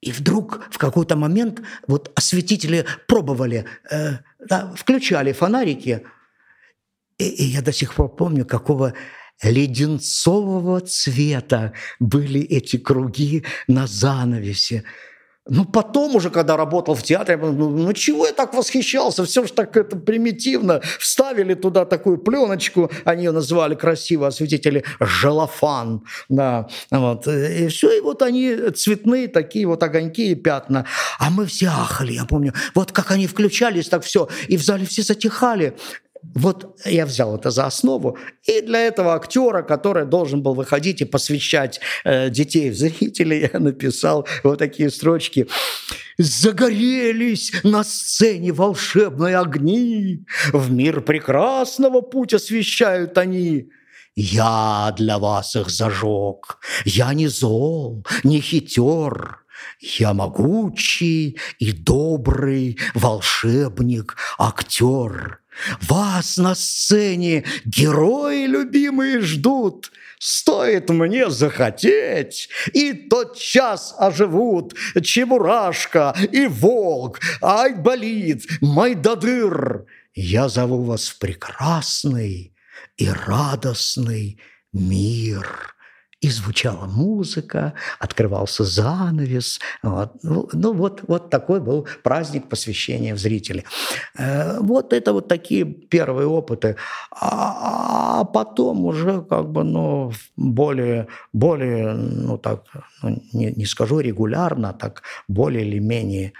И 0.00 0.12
вдруг 0.12 0.60
в 0.70 0.78
какой-то 0.78 1.16
момент 1.16 1.62
вот 1.86 2.12
осветители 2.14 2.86
пробовали, 3.08 3.64
э, 3.90 4.18
да, 4.48 4.72
включали 4.76 5.32
фонарики. 5.32 6.02
И, 7.18 7.28
и 7.28 7.44
я 7.44 7.62
до 7.62 7.72
сих 7.72 7.94
пор 7.94 8.14
помню, 8.14 8.44
какого 8.44 8.94
леденцового 9.42 10.80
цвета 10.80 11.72
были 11.98 12.40
эти 12.40 12.78
круги 12.78 13.44
на 13.68 13.86
занавесе. 13.86 14.84
Ну, 15.48 15.64
потом 15.64 16.16
уже, 16.16 16.30
когда 16.30 16.56
работал 16.56 16.94
в 16.94 17.02
театре, 17.02 17.36
ну, 17.36 17.70
ну 17.70 17.92
чего 17.92 18.26
я 18.26 18.32
так 18.32 18.52
восхищался? 18.52 19.24
Все 19.24 19.46
же 19.46 19.52
так 19.52 19.76
это 19.76 19.96
примитивно. 19.96 20.80
Вставили 20.98 21.54
туда 21.54 21.84
такую 21.84 22.18
пленочку, 22.18 22.90
они 23.04 23.24
ее 23.24 23.32
назвали 23.32 23.76
красиво, 23.76 24.26
осветители 24.26 24.84
«желофан». 24.98 26.02
Да, 26.28 26.68
вот. 26.90 27.28
И 27.28 27.68
все, 27.68 27.96
и 27.96 28.00
вот 28.00 28.22
они 28.22 28.56
цветные 28.74 29.28
такие 29.28 29.66
вот 29.66 29.82
огоньки 29.82 30.32
и 30.32 30.34
пятна. 30.34 30.86
А 31.18 31.30
мы 31.30 31.46
все 31.46 31.68
ахали, 31.68 32.12
я 32.12 32.24
помню. 32.24 32.52
Вот 32.74 32.90
как 32.90 33.12
они 33.12 33.28
включались, 33.28 33.88
так 33.88 34.02
все. 34.02 34.28
И 34.48 34.56
в 34.56 34.64
зале 34.64 34.84
все 34.84 35.02
затихали. 35.02 35.76
Вот 36.34 36.78
я 36.84 37.06
взял 37.06 37.36
это 37.36 37.50
за 37.50 37.66
основу. 37.66 38.18
И 38.44 38.60
для 38.60 38.80
этого 38.80 39.14
актера, 39.14 39.62
который 39.62 40.06
должен 40.06 40.42
был 40.42 40.54
выходить 40.54 41.00
и 41.00 41.04
посвящать 41.04 41.80
э, 42.04 42.30
детей 42.30 42.70
в 42.70 42.76
зрителей, 42.76 43.50
я 43.52 43.58
написал 43.58 44.26
вот 44.42 44.58
такие 44.58 44.90
строчки. 44.90 45.48
«Загорелись 46.18 47.52
на 47.62 47.84
сцене 47.84 48.52
волшебные 48.52 49.38
огни, 49.38 50.24
в 50.52 50.70
мир 50.70 51.02
прекрасного 51.02 52.00
путь 52.00 52.34
освещают 52.34 53.18
они». 53.18 53.70
Я 54.18 54.94
для 54.96 55.18
вас 55.18 55.56
их 55.56 55.68
зажег, 55.68 56.58
я 56.86 57.12
не 57.12 57.28
зол, 57.28 58.02
не 58.24 58.40
хитер, 58.40 59.44
я 59.80 60.14
могучий 60.14 61.38
и 61.58 61.72
добрый 61.72 62.78
волшебник, 62.94 64.16
актер. 64.38 65.40
Вас 65.82 66.36
на 66.36 66.54
сцене 66.54 67.44
герои 67.64 68.46
любимые 68.46 69.20
ждут. 69.20 69.92
Стоит 70.18 70.88
мне 70.88 71.28
захотеть, 71.28 72.48
и 72.72 72.94
тот 72.94 73.38
час 73.38 73.94
оживут 73.98 74.74
Чебурашка 75.02 76.16
и 76.32 76.46
Волк, 76.46 77.20
Айболит, 77.42 78.46
Майдадыр. 78.62 79.84
Я 80.14 80.48
зову 80.48 80.82
вас 80.84 81.08
в 81.08 81.18
прекрасный 81.18 82.54
и 82.96 83.08
радостный 83.10 84.40
мир 84.72 85.75
и 86.20 86.30
звучала 86.30 86.86
музыка, 86.86 87.74
открывался 87.98 88.64
занавес. 88.64 89.60
Вот. 89.82 90.12
Ну, 90.22 90.48
ну 90.52 90.72
вот, 90.72 91.02
вот 91.08 91.30
такой 91.30 91.60
был 91.60 91.86
праздник 92.02 92.48
посвящения 92.48 93.14
в 93.14 93.18
зрители. 93.18 93.64
Э, 94.18 94.58
вот 94.60 94.92
это 94.92 95.12
вот 95.12 95.28
такие 95.28 95.64
первые 95.64 96.26
опыты. 96.26 96.76
А, 97.10 98.20
а 98.20 98.24
потом 98.24 98.86
уже 98.86 99.20
как 99.22 99.50
бы, 99.50 99.62
ну, 99.62 100.12
более, 100.36 101.06
более 101.34 101.92
ну 101.92 102.38
так, 102.38 102.64
ну, 103.02 103.22
не, 103.32 103.52
не 103.52 103.66
скажу 103.66 104.00
регулярно, 104.00 104.70
а 104.70 104.72
так 104.72 105.02
более 105.28 105.66
или 105.66 105.78
менее 105.78 106.32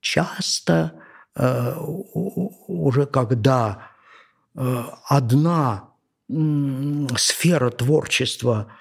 часто, 0.00 0.92
э, 1.36 1.74
уже 2.66 3.04
когда 3.04 3.90
э, 4.56 4.84
одна 5.06 5.84
сфера 7.16 7.70
творчества– 7.70 8.68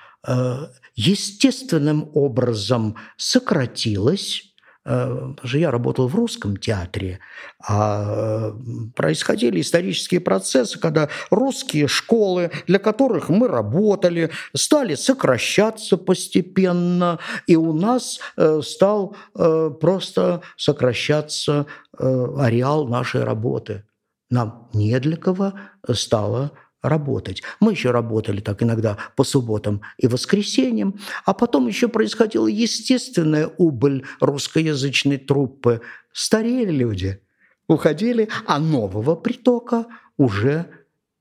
естественным 0.95 2.09
образом 2.13 2.95
сократилось, 3.17 4.43
э, 4.83 5.05
потому 5.36 5.47
что 5.47 5.57
я 5.57 5.71
работал 5.71 6.07
в 6.07 6.15
русском 6.15 6.57
театре, 6.57 7.19
а 7.65 8.51
происходили 8.95 9.62
исторические 9.62 10.19
процессы, 10.19 10.79
когда 10.79 11.09
русские 11.29 11.88
школы, 11.88 12.51
для 12.65 12.79
которых 12.79 13.29
мы 13.29 13.47
работали, 13.47 14.31
стали 14.55 14.95
сокращаться 14.95 15.97
постепенно, 15.97 17.19
и 17.45 17.55
у 17.55 17.74
нас 17.74 18.19
э, 18.36 18.62
стал 18.63 19.15
просто 19.33 20.41
сокращаться 20.57 21.67
ареал 21.97 22.88
нашей 22.88 23.24
работы. 23.24 23.83
Нам 24.29 24.69
не 24.74 25.00
для 25.00 25.15
кого 25.15 25.53
стало 25.93 26.51
работать. 26.81 27.43
Мы 27.60 27.72
еще 27.72 27.91
работали 27.91 28.39
так 28.39 28.62
иногда 28.63 28.98
по 29.15 29.24
субботам 29.24 29.81
и 29.98 30.07
воскресеньям, 30.07 31.00
а 31.25 31.34
потом 31.34 31.67
еще 31.67 31.88
происходила 31.88 32.48
естественная 32.48 33.50
убыль 33.57 34.05
русскоязычной 34.19 35.17
труппы. 35.17 35.81
Старели 36.12 36.72
люди, 36.72 37.22
уходили, 37.67 38.29
а 38.46 38.60
нового 38.60 39.15
притока 39.15 39.88
уже 40.17 40.67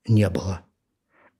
не 0.07 0.29
было. 0.31 0.66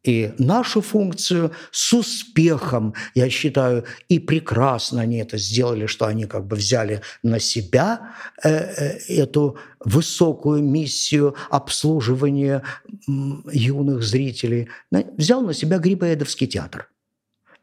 И 0.07 0.33
нашу 0.39 0.81
функцию 0.83 1.51
с 1.73 1.93
успехом, 1.93 2.95
я 3.15 3.29
считаю, 3.29 3.85
и 4.09 4.21
прекрасно 4.21 5.03
они 5.03 5.19
это 5.19 5.37
сделали, 5.37 5.87
что 5.87 6.07
они 6.07 6.27
как 6.27 6.47
бы 6.47 6.55
взяли 6.55 7.03
на 7.25 7.41
себя 7.41 8.15
э, 8.45 8.49
э, 8.49 8.99
эту 9.09 9.59
высокую 9.85 10.63
миссию 10.63 11.35
обслуживания 11.51 12.63
юных 13.07 14.05
зрителей. 14.05 14.69
Взял 14.91 15.43
на 15.43 15.53
себя 15.53 15.79
Грибоедовский 15.79 16.47
театр. 16.47 16.89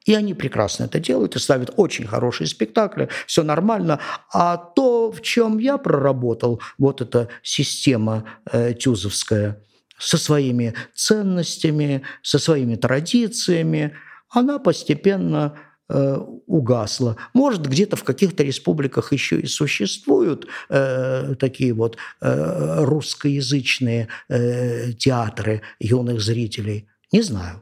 И 0.06 0.14
они 0.14 0.34
прекрасно 0.34 0.84
это 0.84 1.00
делают 1.00 1.38
и 1.38 1.40
ставят 1.40 1.72
очень 1.78 2.06
хорошие 2.06 2.48
спектакли, 2.48 3.08
все 3.26 3.44
нормально. 3.44 4.00
А 4.34 4.58
то 4.58 5.14
в 5.14 5.22
чем 5.22 5.60
я 5.60 5.78
проработал, 5.78 6.62
вот 6.78 7.00
эта 7.00 7.30
система 7.42 8.26
э, 8.52 8.74
тюзовская 8.74 9.64
со 10.04 10.18
своими 10.18 10.74
ценностями, 10.94 12.04
со 12.22 12.40
своими 12.40 12.76
традициями, 12.76 13.96
она 14.30 14.60
постепенно 14.60 15.58
э, 15.90 16.18
угасла. 16.48 17.16
Может, 17.34 17.68
где-то 17.68 17.96
в 17.96 18.04
каких-то 18.04 18.44
республиках 18.44 19.14
еще 19.14 19.40
и 19.40 19.46
существуют 19.46 20.48
э, 20.70 21.36
такие 21.40 21.74
вот 21.74 21.98
э, 22.22 22.84
русскоязычные 22.84 24.10
э, 24.28 24.92
театры 24.94 25.62
юных 25.80 26.22
зрителей. 26.22 26.88
Не 27.12 27.22
знаю. 27.22 27.62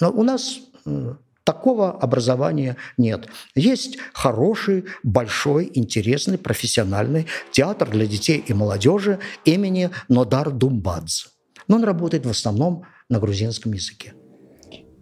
Но 0.00 0.10
у 0.10 0.22
нас 0.22 0.60
э, 0.86 1.14
Такого 1.42 1.98
образования 1.98 2.76
нет. 2.96 3.26
Есть 3.56 3.98
хороший, 4.12 4.84
большой, 5.02 5.68
интересный, 5.74 6.38
профессиональный 6.38 7.26
театр 7.50 7.90
для 7.90 8.06
детей 8.06 8.44
и 8.46 8.52
молодежи 8.52 9.18
имени 9.44 9.90
Нодар 10.08 10.50
Думбадзе. 10.50 11.26
Но 11.70 11.76
он 11.76 11.84
работает 11.84 12.26
в 12.26 12.30
основном 12.30 12.82
на 13.08 13.20
грузинском 13.20 13.72
языке. 13.72 14.12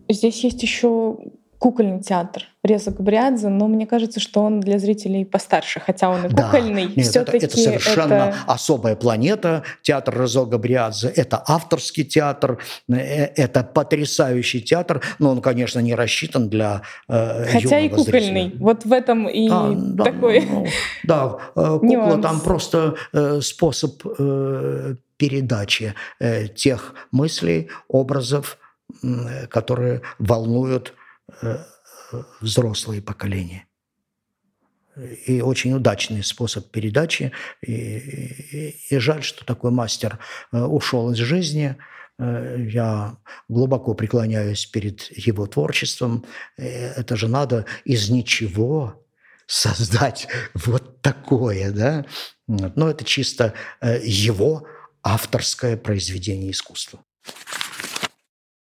Здесь 0.07 0.45
есть 0.45 0.63
еще 0.63 1.17
кукольный 1.59 2.03
театр 2.03 2.43
Реза 2.63 2.91
Габриадзе, 2.91 3.49
но 3.49 3.69
мне 3.69 3.87
кажется, 3.87 4.21
что 4.21 4.43
он 4.43 4.61
для 4.61 4.79
зрителей 4.79 5.25
постарше, 5.25 5.81
хотя 5.81 6.11
он 6.11 6.27
и 6.27 6.29
кукольный. 6.29 6.89
Да, 6.89 6.93
нет, 6.95 7.17
это, 7.17 7.37
это 7.39 7.57
совершенно 7.57 8.13
это... 8.13 8.37
особая 8.47 8.97
планета. 8.97 9.63
Театр 9.81 10.21
Резо 10.21 10.45
Габриадзе– 10.45 11.09
это 11.17 11.43
авторский 11.49 12.05
театр, 12.05 12.59
э, 12.91 12.97
это 12.97 13.65
потрясающий 13.65 14.61
театр, 14.61 15.03
но 15.19 15.31
он, 15.31 15.41
конечно, 15.41 15.79
не 15.79 15.95
рассчитан 15.95 16.51
для 16.51 16.83
э, 17.09 17.47
Хотя 17.47 17.79
и 17.79 17.89
кукольный. 17.89 18.43
Зрителя. 18.43 18.53
Вот 18.61 18.85
в 18.85 18.93
этом 18.93 19.27
и 19.27 19.49
а, 19.51 19.73
да, 19.75 20.05
такой 20.05 20.45
ну, 20.45 20.67
Да, 21.05 21.39
э, 21.57 21.79
кукла 21.81 22.19
там 22.21 22.41
просто 22.41 22.97
э, 23.15 23.41
способ 23.41 24.03
э, 24.19 24.97
передачи 25.19 25.95
э, 26.21 26.49
тех 26.49 26.95
мыслей, 27.11 27.69
образов, 27.89 28.59
которые 29.51 30.01
волнуют 30.19 30.95
э, 31.43 31.59
взрослые 32.41 33.03
поколения. 33.03 33.67
И 35.27 35.43
очень 35.43 35.75
удачный 35.75 36.25
способ 36.25 36.71
передачи. 36.71 37.33
И, 37.61 37.73
и, 37.73 38.77
и 38.91 38.99
жаль, 38.99 39.23
что 39.23 39.45
такой 39.45 39.71
мастер 39.71 40.19
э, 40.53 40.63
ушел 40.63 41.11
из 41.11 41.19
жизни. 41.19 41.77
Я 42.21 43.17
глубоко 43.49 43.95
преклоняюсь 43.95 44.67
перед 44.67 45.03
его 45.17 45.47
творчеством. 45.47 46.25
Это 46.57 47.15
же 47.15 47.29
надо 47.29 47.65
из 47.85 48.11
ничего 48.11 49.07
создать 49.47 50.27
вот 50.55 51.01
такое, 51.01 51.71
да? 51.71 52.07
Но 52.49 52.91
это 52.91 53.05
чисто 53.05 53.55
его 54.03 54.67
авторское 55.03 55.77
произведение 55.77 56.51
искусства. 56.51 57.01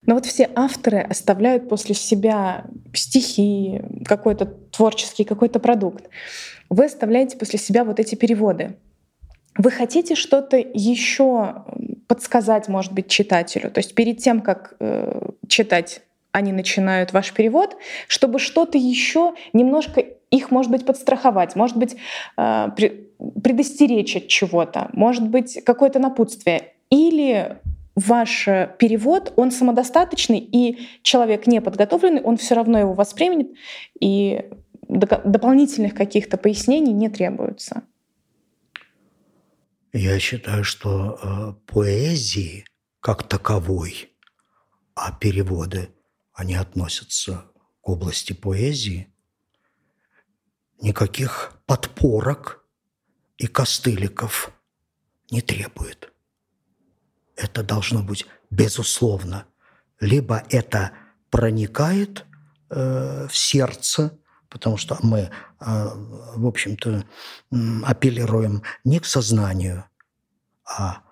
Но 0.06 0.14
вот 0.14 0.26
все 0.26 0.50
авторы 0.54 0.98
оставляют 0.98 1.68
после 1.68 1.94
себя 1.94 2.66
стихи, 2.92 3.80
какой-то 4.04 4.46
творческий, 4.46 5.24
какой-то 5.24 5.60
продукт. 5.60 6.08
Вы 6.68 6.86
оставляете 6.86 7.36
после 7.36 7.58
себя 7.58 7.84
вот 7.84 7.98
эти 8.00 8.14
переводы. 8.14 8.76
Вы 9.56 9.70
хотите 9.70 10.14
что-то 10.14 10.56
еще 10.56 11.64
подсказать, 12.06 12.68
может 12.68 12.92
быть, 12.92 13.08
читателю? 13.08 13.70
То 13.70 13.78
есть 13.78 13.94
перед 13.94 14.18
тем, 14.18 14.40
как 14.40 14.74
э, 14.80 15.30
читать, 15.48 16.02
они 16.32 16.52
начинают 16.52 17.12
ваш 17.12 17.32
перевод, 17.32 17.76
чтобы 18.08 18.40
что-то 18.40 18.76
еще 18.76 19.34
немножко 19.52 20.00
их, 20.30 20.50
может 20.50 20.72
быть, 20.72 20.84
подстраховать, 20.84 21.54
может 21.54 21.76
быть, 21.76 21.96
э, 22.36 22.68
предостеречь 23.42 24.16
от 24.16 24.28
чего-то, 24.28 24.90
может 24.92 25.28
быть, 25.28 25.62
какое-то 25.64 25.98
напутствие. 25.98 26.74
Или 26.90 27.58
ваш 27.94 28.48
э, 28.48 28.74
перевод, 28.78 29.32
он 29.36 29.50
самодостаточный, 29.50 30.38
и 30.38 30.86
человек 31.02 31.46
неподготовленный, 31.46 32.22
он 32.22 32.36
все 32.36 32.54
равно 32.54 32.78
его 32.78 32.92
воспримет, 32.92 33.48
и 34.00 34.50
дополнительных 34.88 35.94
каких-то 35.94 36.36
пояснений 36.36 36.92
не 36.92 37.08
требуется. 37.08 37.82
Я 39.92 40.18
считаю, 40.18 40.64
что 40.64 41.18
э, 41.22 41.72
поэзии 41.72 42.64
как 43.00 43.22
таковой, 43.22 44.10
а 44.94 45.12
переводы, 45.12 45.90
они 46.32 46.54
относятся 46.54 47.44
к 47.80 47.88
области 47.88 48.32
поэзии, 48.32 49.12
никаких 50.80 51.60
подпорок 51.66 52.63
и 53.36 53.46
костыликов 53.46 54.50
не 55.30 55.40
требует 55.40 56.14
это 57.36 57.62
должно 57.62 58.02
быть 58.02 58.26
безусловно. 58.50 59.46
Либо 60.00 60.42
это 60.50 60.92
проникает 61.30 62.24
э, 62.70 63.26
в 63.28 63.36
сердце, 63.36 64.18
потому 64.48 64.76
что 64.76 64.98
мы, 65.02 65.18
э, 65.18 65.30
в 65.60 66.46
общем-то, 66.46 67.04
апеллируем 67.84 68.62
не 68.84 69.00
к 69.00 69.06
сознанию, 69.06 69.84
а 70.64 71.02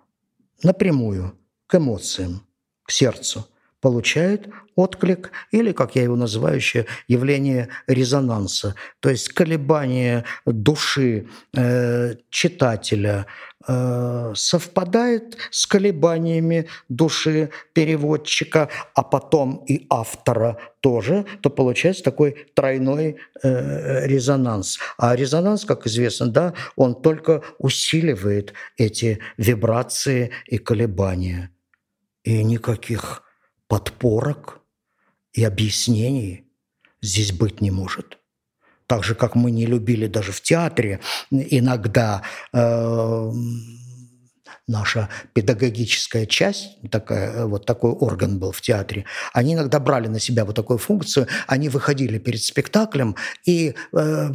напрямую 0.62 1.38
к 1.66 1.76
эмоциям, 1.76 2.46
к 2.84 2.90
сердцу 2.90 3.48
получает 3.82 4.48
отклик 4.76 5.32
или, 5.50 5.72
как 5.72 5.96
я 5.96 6.04
его 6.04 6.16
называю 6.16 6.56
еще, 6.56 6.86
явление 7.08 7.68
резонанса, 7.86 8.74
то 9.00 9.10
есть 9.10 9.28
колебание 9.28 10.24
души 10.46 11.26
э, 11.54 12.14
читателя 12.30 13.26
э, 13.66 14.32
совпадает 14.36 15.36
с 15.50 15.66
колебаниями 15.66 16.68
души 16.88 17.50
переводчика, 17.72 18.68
а 18.94 19.02
потом 19.02 19.64
и 19.68 19.84
автора 19.90 20.58
тоже, 20.80 21.26
то 21.42 21.50
получается 21.50 22.04
такой 22.04 22.46
тройной 22.54 23.16
э, 23.42 24.06
резонанс. 24.06 24.78
А 24.96 25.16
резонанс, 25.16 25.64
как 25.64 25.88
известно, 25.88 26.28
да, 26.28 26.54
он 26.76 26.94
только 27.02 27.42
усиливает 27.58 28.54
эти 28.76 29.18
вибрации 29.36 30.30
и 30.46 30.58
колебания. 30.58 31.50
И 32.22 32.44
никаких 32.44 33.22
подпорок 33.72 34.60
и 35.32 35.42
объяснений 35.44 36.44
здесь 37.00 37.32
быть 37.32 37.62
не 37.62 37.70
может. 37.70 38.18
Так 38.86 39.02
же, 39.02 39.14
как 39.14 39.34
мы 39.34 39.50
не 39.50 39.64
любили 39.64 40.08
даже 40.08 40.30
в 40.30 40.42
театре 40.42 41.00
иногда 41.30 42.22
э, 42.52 43.32
наша 44.68 45.08
педагогическая 45.32 46.24
часть, 46.26 46.78
такая, 46.90 47.46
вот 47.46 47.66
такой 47.66 47.90
орган 47.90 48.38
был 48.38 48.52
в 48.52 48.60
театре, 48.60 49.04
они 49.32 49.54
иногда 49.54 49.80
брали 49.80 50.06
на 50.06 50.20
себя 50.20 50.44
вот 50.44 50.54
такую 50.54 50.78
функцию, 50.78 51.26
они 51.46 51.68
выходили 51.68 52.18
перед 52.18 52.42
спектаклем 52.42 53.16
и 53.44 53.74
э, 53.92 54.28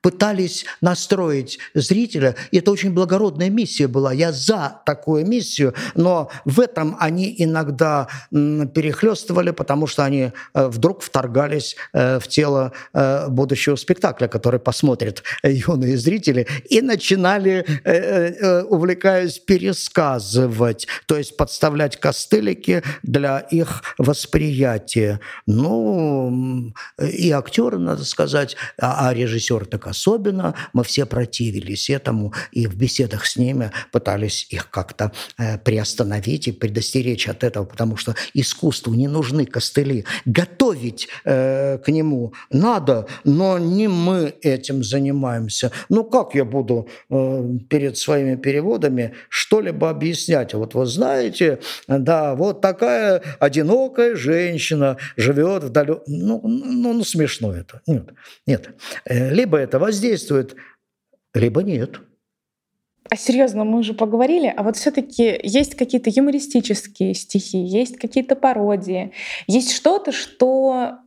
пытались 0.00 0.66
настроить 0.80 1.58
зрителя. 1.74 2.36
И 2.52 2.58
это 2.58 2.70
очень 2.70 2.92
благородная 2.92 3.50
миссия 3.50 3.88
была. 3.88 4.12
Я 4.12 4.32
за 4.32 4.80
такую 4.86 5.26
миссию, 5.26 5.74
но 5.94 6.30
в 6.44 6.60
этом 6.60 6.96
они 7.00 7.34
иногда 7.38 8.06
э, 8.30 8.66
перехлестывали, 8.72 9.50
потому 9.50 9.86
что 9.86 10.04
они 10.04 10.32
э, 10.54 10.66
вдруг 10.68 11.02
вторгались 11.02 11.76
э, 11.92 12.20
в 12.20 12.28
тело 12.28 12.72
э, 12.92 13.28
будущего 13.28 13.74
спектакля, 13.76 14.28
который 14.28 14.60
посмотрят 14.60 15.24
юные 15.42 15.96
зрители, 15.96 16.46
и 16.70 16.80
начинали, 16.82 17.64
э, 17.84 17.92
э, 17.92 18.62
увлекаясь 18.62 19.38
пересказом, 19.38 19.71
пересказывать, 19.72 20.86
то 21.06 21.16
есть 21.16 21.36
подставлять 21.36 21.96
костылики 21.96 22.82
для 23.02 23.38
их 23.38 23.82
восприятия. 23.98 25.20
Ну, 25.46 26.72
и 27.00 27.30
актеры, 27.30 27.78
надо 27.78 28.04
сказать, 28.04 28.56
а, 28.78 29.08
а 29.08 29.14
режиссер 29.14 29.66
так 29.66 29.86
особенно, 29.86 30.54
мы 30.72 30.84
все 30.84 31.06
противились 31.06 31.90
этому, 31.90 32.32
и 32.52 32.66
в 32.66 32.76
беседах 32.76 33.26
с 33.26 33.36
ними 33.36 33.70
пытались 33.92 34.46
их 34.50 34.70
как-то 34.70 35.12
э, 35.38 35.58
приостановить 35.58 36.48
и 36.48 36.52
предостеречь 36.52 37.28
от 37.28 37.44
этого, 37.44 37.64
потому 37.64 37.96
что 37.96 38.14
искусству 38.34 38.94
не 38.94 39.08
нужны 39.08 39.46
костыли. 39.46 40.04
Готовить 40.26 41.08
э, 41.24 41.78
к 41.78 41.88
нему 41.88 42.32
надо, 42.50 43.06
но 43.24 43.58
не 43.58 43.88
мы 43.88 44.34
этим 44.42 44.84
занимаемся. 44.84 45.70
Ну 45.88 46.04
как 46.04 46.34
я 46.34 46.44
буду 46.44 46.88
э, 47.10 47.58
перед 47.68 47.96
своими 47.96 48.36
переводами 48.36 49.12
что 49.28 49.60
ли 49.62 49.70
бы 49.70 49.88
объяснять. 49.88 50.54
Вот 50.54 50.74
вы 50.74 50.86
знаете, 50.86 51.60
да, 51.88 52.34
вот 52.34 52.60
такая 52.60 53.22
одинокая 53.38 54.14
женщина 54.14 54.98
живет 55.16 55.64
вдали. 55.64 55.94
Ну, 56.06 56.40
ну, 56.44 56.92
ну 56.92 57.04
смешно 57.04 57.54
это. 57.54 57.80
Нет, 57.86 58.10
нет. 58.46 58.68
Э, 59.04 59.32
либо 59.32 59.56
это 59.56 59.78
воздействует, 59.78 60.54
либо 61.34 61.62
нет. 61.62 62.00
А 63.10 63.16
серьезно, 63.16 63.64
мы 63.64 63.80
уже 63.80 63.94
поговорили, 63.94 64.52
а 64.56 64.62
вот 64.62 64.76
все-таки 64.76 65.38
есть 65.42 65.74
какие-то 65.74 66.08
юмористические 66.08 67.14
стихи, 67.14 67.58
есть 67.58 67.98
какие-то 67.98 68.36
пародии, 68.36 69.12
есть 69.46 69.72
что-то, 69.72 70.12
что 70.12 70.98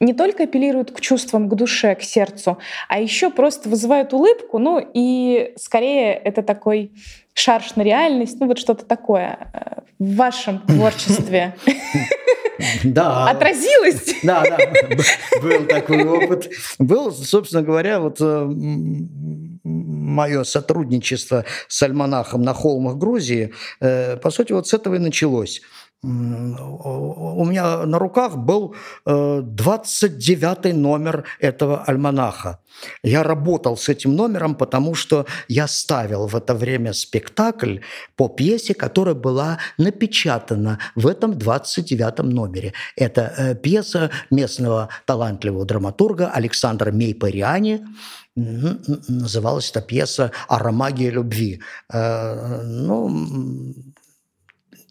не 0.00 0.14
только 0.14 0.44
апеллируют 0.44 0.92
к 0.92 1.00
чувствам, 1.00 1.48
к 1.48 1.54
душе, 1.54 1.94
к 1.94 2.02
сердцу, 2.02 2.58
а 2.88 2.98
еще 2.98 3.30
просто 3.30 3.68
вызывают 3.68 4.14
улыбку, 4.14 4.58
ну 4.58 4.80
и 4.94 5.52
скорее 5.56 6.14
это 6.14 6.42
такой 6.42 6.92
шарш 7.40 7.76
на 7.76 7.82
реальность, 7.82 8.36
ну 8.40 8.46
вот 8.46 8.58
что-то 8.58 8.84
такое 8.84 9.38
э, 9.52 9.80
в 9.98 10.16
вашем 10.16 10.58
творчестве. 10.66 11.54
Да. 12.84 13.30
Отразилось? 13.30 14.16
Да, 14.22 14.42
да, 14.42 14.58
был 15.40 15.64
такой 15.66 16.04
опыт. 16.04 16.50
Был, 16.78 17.10
собственно 17.10 17.62
говоря, 17.62 18.00
вот 18.00 18.18
э, 18.20 18.44
мое 19.64 20.44
сотрудничество 20.44 21.46
с 21.68 21.82
альманахом 21.82 22.42
на 22.42 22.52
холмах 22.52 22.96
Грузии, 22.96 23.52
э, 23.80 24.16
по 24.18 24.30
сути, 24.30 24.52
вот 24.52 24.68
с 24.68 24.74
этого 24.74 24.96
и 24.96 24.98
началось 24.98 25.62
у 26.02 27.44
меня 27.44 27.84
на 27.84 27.98
руках 27.98 28.36
был 28.38 28.74
29 29.04 30.66
э, 30.66 30.72
номер 30.72 31.24
этого 31.38 31.84
альманаха. 31.84 32.60
Я 33.02 33.22
работал 33.22 33.76
с 33.76 33.88
этим 33.90 34.16
номером, 34.16 34.54
потому 34.54 34.94
что 34.94 35.26
я 35.48 35.68
ставил 35.68 36.26
в 36.26 36.34
это 36.34 36.54
время 36.54 36.94
спектакль 36.94 37.80
по 38.16 38.28
пьесе, 38.28 38.72
которая 38.72 39.14
была 39.14 39.58
напечатана 39.76 40.78
в 40.94 41.06
этом 41.06 41.38
29 41.38 42.18
номере. 42.20 42.72
Это 42.96 43.34
э, 43.36 43.54
пьеса 43.54 44.10
местного 44.30 44.88
талантливого 45.04 45.66
драматурга 45.66 46.30
Александра 46.30 46.92
Мейпариани, 46.92 47.84
называлась 48.36 49.70
эта 49.70 49.82
пьеса 49.82 50.32
«Аромагия 50.48 51.10
любви». 51.10 51.60
Э, 51.92 52.62
ну, 52.62 53.74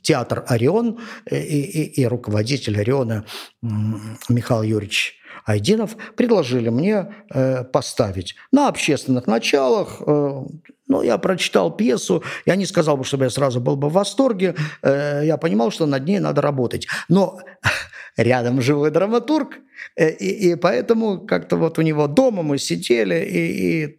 театр 0.01 0.43
«Орион» 0.47 0.99
и, 1.29 1.35
и, 1.35 2.01
и 2.01 2.05
руководитель 2.05 2.79
«Ориона» 2.79 3.25
Михаил 3.62 4.63
Юрьевич 4.63 5.19
Айдинов 5.45 5.97
предложили 6.15 6.69
мне 6.69 7.13
э, 7.33 7.63
поставить 7.63 8.35
на 8.51 8.67
общественных 8.67 9.27
началах. 9.27 10.01
Э, 10.05 10.43
ну, 10.88 11.01
я 11.01 11.17
прочитал 11.17 11.75
пьесу, 11.75 12.23
я 12.45 12.55
не 12.55 12.65
сказал 12.65 12.97
бы, 12.97 13.03
чтобы 13.03 13.25
я 13.25 13.29
сразу 13.29 13.59
был 13.59 13.75
бы 13.75 13.89
в 13.89 13.93
восторге. 13.93 14.55
Э, 14.81 15.21
я 15.23 15.38
понимал, 15.38 15.71
что 15.71 15.85
над 15.85 16.05
ней 16.05 16.19
надо 16.19 16.41
работать. 16.41 16.88
Но 17.07 17.39
рядом 18.17 18.62
живой 18.62 18.91
драматург, 18.91 19.57
э, 19.95 20.12
и, 20.12 20.51
и 20.51 20.55
поэтому 20.55 21.25
как-то 21.25 21.57
вот 21.57 21.79
у 21.79 21.81
него 21.81 22.07
дома 22.07 22.43
мы 22.43 22.57
сидели, 22.57 23.15
и, 23.25 23.83
и 23.83 23.98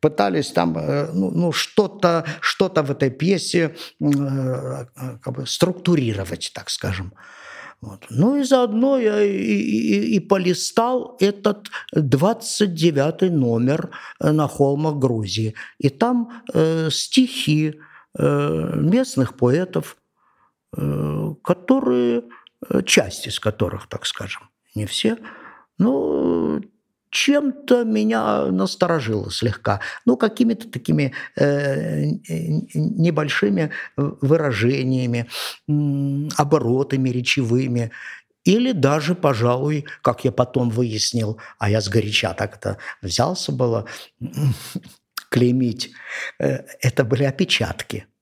пытались 0.00 0.52
там 0.52 0.76
э, 0.76 1.10
ну, 1.12 1.30
ну, 1.30 1.52
что-то 1.52 2.24
что 2.40 2.68
в 2.68 2.90
этой 2.90 3.10
пьесе 3.10 3.74
э, 4.00 4.86
как 5.22 5.34
бы 5.34 5.46
структурировать, 5.46 6.52
так 6.54 6.70
скажем. 6.70 7.12
Вот. 7.80 8.06
Ну 8.10 8.36
и 8.36 8.44
заодно 8.44 8.98
я 8.98 9.22
и, 9.22 9.30
и, 9.30 10.16
и 10.16 10.20
полистал 10.20 11.16
этот 11.20 11.68
29 11.92 13.30
номер 13.32 13.90
на 14.20 14.48
холмах 14.48 14.96
Грузии. 14.96 15.54
И 15.78 15.90
там 15.90 16.42
э, 16.54 16.88
стихи 16.90 17.80
э, 18.18 18.72
местных 18.76 19.36
поэтов, 19.36 19.96
э, 20.76 21.34
которые, 21.42 22.22
часть 22.86 23.26
из 23.26 23.38
которых, 23.38 23.86
так 23.88 24.06
скажем, 24.06 24.42
не 24.74 24.86
все, 24.86 25.18
ну, 25.78 26.62
чем-то 27.14 27.84
меня 27.84 28.46
насторожило 28.46 29.30
слегка. 29.30 29.80
Ну, 30.04 30.16
какими-то 30.16 30.68
такими 30.68 31.12
э, 31.36 32.06
небольшими 32.74 33.70
выражениями, 33.96 35.28
оборотами 36.36 37.10
речевыми. 37.10 37.92
Или 38.42 38.72
даже, 38.72 39.14
пожалуй, 39.14 39.86
как 40.02 40.24
я 40.24 40.32
потом 40.32 40.70
выяснил, 40.70 41.38
а 41.58 41.70
я 41.70 41.80
сгоряча 41.80 42.34
так 42.34 42.56
это 42.56 42.78
взялся 43.00 43.52
было 43.52 43.86
клеймить, 45.30 45.92
э, 46.40 46.64
это 46.80 47.04
были 47.04 47.22
опечатки– 47.22 48.06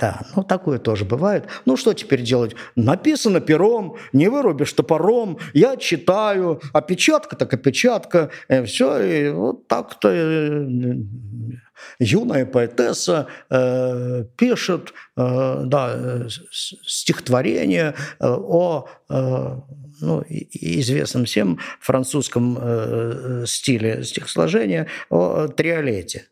да, 0.00 0.22
ну 0.34 0.42
такое 0.42 0.78
тоже 0.78 1.04
бывает. 1.04 1.44
Ну 1.66 1.76
что 1.76 1.92
теперь 1.92 2.22
делать? 2.22 2.56
Написано 2.74 3.40
пером, 3.40 3.96
не 4.12 4.28
вырубишь 4.28 4.72
топором, 4.72 5.38
я 5.52 5.76
читаю, 5.76 6.60
опечатка 6.72 7.36
так 7.36 7.52
опечатка, 7.52 8.30
и 8.48 8.62
все, 8.64 8.98
и 8.98 9.28
вот 9.28 9.68
так-то 9.68 10.08
э, 10.08 10.94
юная 11.98 12.46
поэтесса 12.46 13.26
э, 13.50 14.24
пишет 14.36 14.94
э, 15.16 15.62
да, 15.66 16.26
стихотворение 16.60 17.94
э, 18.18 18.26
о 18.26 18.88
э, 19.10 19.56
ну, 20.00 20.24
известном 20.28 21.26
всем 21.26 21.58
французском 21.78 22.56
э, 22.58 23.44
стиле 23.46 24.02
стихосложения 24.02 24.86
о 25.10 25.48
триолете. 25.48 26.26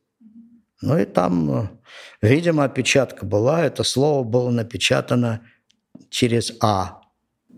Ну 0.80 0.98
и 0.98 1.04
там 1.04 1.78
Видимо, 2.20 2.64
опечатка 2.64 3.24
была, 3.24 3.64
это 3.64 3.84
слово 3.84 4.24
было 4.24 4.50
напечатано 4.50 5.42
через 6.10 6.52
«а». 6.60 7.00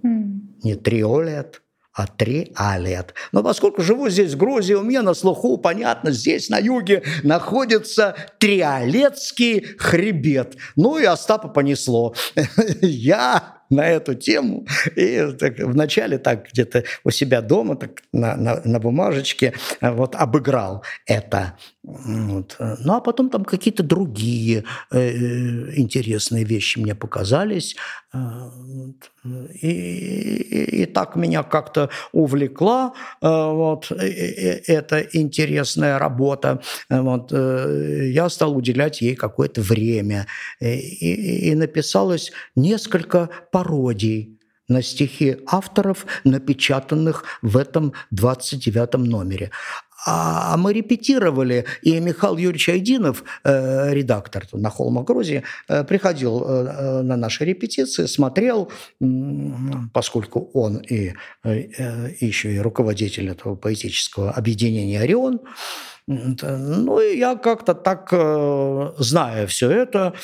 Mm. 0.05 0.41
Не 0.63 0.75
«триолет», 0.75 1.63
а 1.93 2.07
триолет. 2.07 3.15
Но 3.33 3.43
поскольку 3.43 3.83
живу 3.83 4.09
здесь, 4.11 4.35
в 4.35 4.37
Грузии, 4.37 4.75
у 4.75 4.83
меня 4.83 5.03
на 5.03 5.15
слуху, 5.15 5.59
понятно, 5.59 6.13
здесь, 6.13 6.49
на 6.49 6.59
юге, 6.59 7.03
находится 7.23 8.15
триолетский 8.39 9.65
хребет. 9.79 10.57
Ну 10.77 10.99
и 10.99 11.05
Остапа 11.05 11.49
понесло. 11.49 12.15
Я 12.81 13.61
на 13.71 13.87
эту 13.89 14.15
тему. 14.15 14.67
И 14.97 15.33
так, 15.39 15.59
вначале 15.59 16.19
так 16.19 16.51
где-то 16.53 16.85
у 17.05 17.11
себя 17.11 17.41
дома 17.41 17.77
так, 17.77 18.03
на, 18.13 18.37
на, 18.37 18.61
на 18.65 18.79
бумажечке 18.79 19.55
э, 19.81 19.91
вот 19.91 20.15
обыграл 20.15 20.85
это. 21.07 21.57
Вот. 21.83 22.57
Ну 22.59 22.95
а 22.95 23.01
потом 23.01 23.31
там 23.31 23.45
какие-то 23.45 23.83
другие 23.83 24.65
э, 24.91 25.77
интересные 25.77 26.45
вещи 26.45 26.79
мне 26.79 26.95
показались. 26.95 27.75
Э, 28.13 28.19
и, 29.63 29.69
и, 29.69 30.83
и 30.83 30.87
так 30.87 31.17
меня 31.17 31.43
как-то 31.43 31.89
увлекла 32.13 32.93
э, 33.23 33.27
вот, 33.27 33.91
эта 33.91 35.01
интересная 35.13 35.99
работа. 35.99 36.61
Вот, 36.91 37.33
я 37.33 38.29
стал 38.29 38.57
уделять 38.57 39.01
ей 39.01 39.15
какое-то 39.15 39.63
время. 39.63 40.27
И, 40.61 41.51
и 41.51 41.55
написалось 41.55 42.31
несколько 42.55 43.31
пародий 43.53 44.41
на 44.71 44.83
стихи 44.83 45.39
авторов, 45.47 46.07
напечатанных 46.25 47.25
в 47.43 47.57
этом 47.57 47.93
29 48.13 48.95
номере. 48.99 49.51
А 50.07 50.57
мы 50.57 50.73
репетировали, 50.73 51.67
и 51.83 52.01
Михаил 52.01 52.39
Юрьевич 52.39 52.71
Айдинов, 52.71 53.23
э, 53.45 53.93
редактор 53.93 54.47
на 54.53 54.71
Холмах 54.71 55.05
Грузии, 55.05 55.43
э, 55.69 55.85
приходил 55.85 56.43
э, 56.43 57.03
на 57.03 57.17
наши 57.17 57.45
репетиции, 57.45 58.07
смотрел, 58.07 58.73
поскольку 59.93 60.51
он 60.55 60.79
и, 60.79 61.13
и 61.45 62.27
еще 62.27 62.55
и 62.55 62.59
руководитель 62.59 63.29
этого 63.29 63.57
поэтического 63.57 64.31
объединения 64.31 65.01
«Орион», 65.01 65.41
ну, 66.07 67.01
и 67.01 67.19
я 67.19 67.37
как-то 67.37 67.75
так, 67.75 68.11
зная 68.99 69.47
все 69.47 69.71
это, 69.71 70.15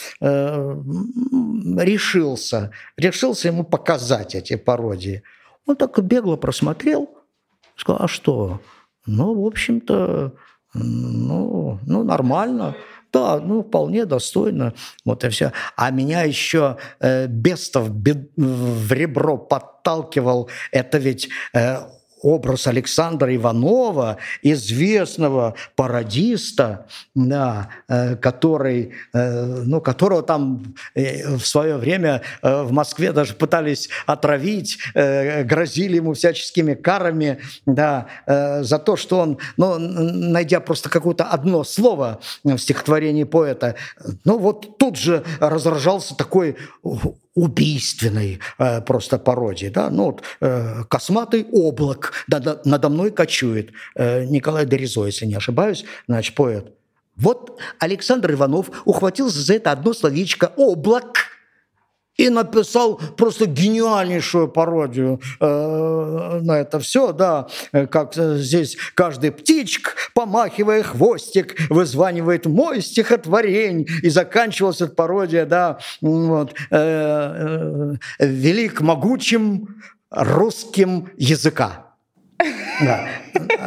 решился, 1.80 2.72
решился 2.96 3.48
ему 3.48 3.62
показать 3.62 4.34
эти 4.34 4.56
пародии. 4.56 5.22
Он 5.64 5.76
так 5.76 6.02
бегло 6.02 6.36
просмотрел, 6.36 7.08
сказал, 7.76 8.02
а 8.02 8.08
что, 8.08 8.60
ну, 9.06 9.42
в 9.42 9.46
общем-то, 9.46 10.32
ну, 10.74 11.78
ну, 11.86 12.04
нормально. 12.04 12.74
Да, 13.12 13.40
ну, 13.40 13.62
вполне 13.62 14.04
достойно. 14.04 14.74
Вот 15.04 15.24
и 15.24 15.28
все. 15.28 15.52
А 15.76 15.90
меня 15.90 16.22
еще 16.22 16.76
э, 17.00 17.26
Бестов 17.28 17.88
в 17.88 18.92
ребро 18.92 19.38
подталкивал. 19.38 20.50
Это 20.70 20.98
ведь 20.98 21.28
э, 21.54 21.78
образ 22.22 22.66
Александра 22.66 23.34
Иванова, 23.34 24.16
известного 24.42 25.54
пародиста, 25.74 26.86
да, 27.14 27.68
э, 27.88 28.16
который, 28.16 28.92
э, 29.12 29.62
ну, 29.64 29.80
которого 29.80 30.22
там 30.22 30.74
э, 30.94 31.36
в 31.36 31.46
свое 31.46 31.76
время 31.76 32.22
в 32.42 32.72
Москве 32.72 33.12
даже 33.12 33.34
пытались 33.34 33.88
отравить, 34.06 34.78
грозили 34.94 35.96
ему 35.96 36.14
всяческими 36.14 36.74
карами 36.74 37.40
да, 37.66 38.06
за 38.26 38.78
то, 38.78 38.96
что 38.96 39.20
он, 39.20 39.38
ну, 39.56 39.78
найдя 39.78 40.60
просто 40.60 40.88
какое-то 40.88 41.24
одно 41.24 41.64
слово 41.64 42.20
в 42.44 42.58
стихотворении 42.58 43.24
поэта, 43.24 43.76
ну 44.24 44.38
вот 44.38 44.78
тут 44.78 44.96
же 44.96 45.24
разражался 45.40 46.16
такой 46.16 46.56
убийственной 47.36 48.40
э, 48.58 48.80
просто 48.80 49.18
пародии. 49.18 49.68
Да? 49.68 49.90
Ну, 49.90 50.06
вот, 50.06 50.22
э, 50.40 50.82
«Косматый 50.88 51.46
облак 51.52 52.12
надо, 52.26 52.60
надо 52.64 52.88
мной 52.88 53.10
кочует». 53.12 53.70
Э, 53.94 54.24
Николай 54.24 54.64
Доризо, 54.64 55.06
если 55.06 55.26
не 55.26 55.34
ошибаюсь, 55.34 55.84
значит, 56.08 56.34
поэт. 56.34 56.72
Вот 57.16 57.60
Александр 57.78 58.32
Иванов 58.32 58.70
ухватился 58.84 59.38
за 59.40 59.54
это 59.54 59.70
одно 59.70 59.92
словечко 59.92 60.52
«облак». 60.56 61.35
И 62.16 62.28
написал 62.30 62.96
просто 63.16 63.46
гениальнейшую 63.46 64.48
пародию 64.48 65.20
э, 65.40 66.40
на 66.42 66.58
это 66.58 66.78
все, 66.78 67.12
да, 67.12 67.48
как 67.72 68.14
здесь 68.14 68.76
каждый 68.94 69.32
птичка, 69.32 69.92
помахивая 70.14 70.82
хвостик, 70.82 71.56
вызванивает 71.70 72.46
мой 72.46 72.80
стихотворень, 72.80 73.86
и 74.02 74.08
заканчивалась 74.08 74.80
эта 74.80 74.94
пародия, 74.94 75.46
да, 75.46 75.78
вот, 76.00 76.54
э, 76.70 77.96
э, 78.18 78.26
велик 78.26 78.80
могучим 78.80 79.82
русским 80.10 81.10
языка. 81.16 81.86
Да. 82.80 83.08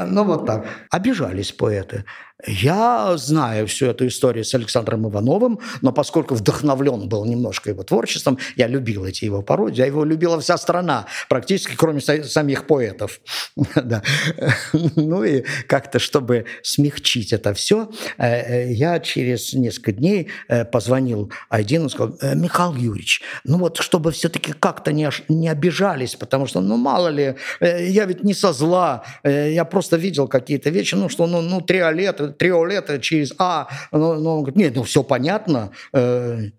Ну 0.05 0.23
вот 0.23 0.45
так. 0.45 0.65
Обижались 0.91 1.51
поэты. 1.51 2.05
Я 2.47 3.17
знаю 3.17 3.67
всю 3.67 3.87
эту 3.87 4.07
историю 4.07 4.45
с 4.45 4.55
Александром 4.55 5.09
Ивановым, 5.09 5.59
но 5.81 5.91
поскольку 5.91 6.35
вдохновлен 6.35 7.09
был 7.09 7.25
немножко 7.25 7.69
его 7.69 7.83
творчеством, 7.83 8.37
я 8.55 8.67
любил 8.67 9.05
эти 9.05 9.25
его 9.25 9.41
пародии, 9.41 9.81
а 9.81 9.85
его 9.85 10.05
любила 10.05 10.39
вся 10.39 10.57
страна, 10.57 11.07
практически 11.27 11.75
кроме 11.75 11.99
самих 11.99 12.67
поэтов. 12.67 13.19
Ну 14.95 15.23
и 15.23 15.43
как-то, 15.67 15.99
чтобы 15.99 16.45
смягчить 16.61 17.33
это 17.33 17.53
все, 17.53 17.89
э, 18.17 18.67
э, 18.67 18.73
я 18.73 18.99
через 18.99 19.53
несколько 19.53 19.91
дней 19.91 20.27
э, 20.47 20.65
позвонил 20.65 21.31
Айдину 21.49 21.87
и 21.87 21.89
сказал, 21.89 22.17
Михаил 22.35 22.75
Юрьевич, 22.75 23.21
ну 23.43 23.57
вот 23.57 23.77
чтобы 23.77 24.11
все-таки 24.11 24.53
как-то 24.53 24.91
не, 24.91 25.09
обижались, 25.49 26.15
потому 26.15 26.47
что, 26.47 26.61
ну 26.61 26.77
мало 26.77 27.07
ли, 27.09 27.35
я 27.59 28.05
ведь 28.05 28.23
не 28.23 28.33
со 28.33 28.53
зла, 28.53 29.03
я 29.23 29.65
просто 29.65 29.97
видел 29.97 30.27
какие-то 30.27 30.69
вещи, 30.69 30.95
ну 30.95 31.09
что, 31.09 31.27
ну, 31.27 31.41
ну 31.41 31.61
триолет, 31.61 32.28
триолета 32.37 32.99
через 32.99 33.33
А. 33.37 33.67
Ну, 33.91 34.15
ну, 34.15 34.29
он 34.29 34.39
говорит, 34.43 34.55
нет, 34.55 34.75
ну 34.75 34.83
все 34.83 35.03
понятно, 35.03 35.71
э, 35.93 36.49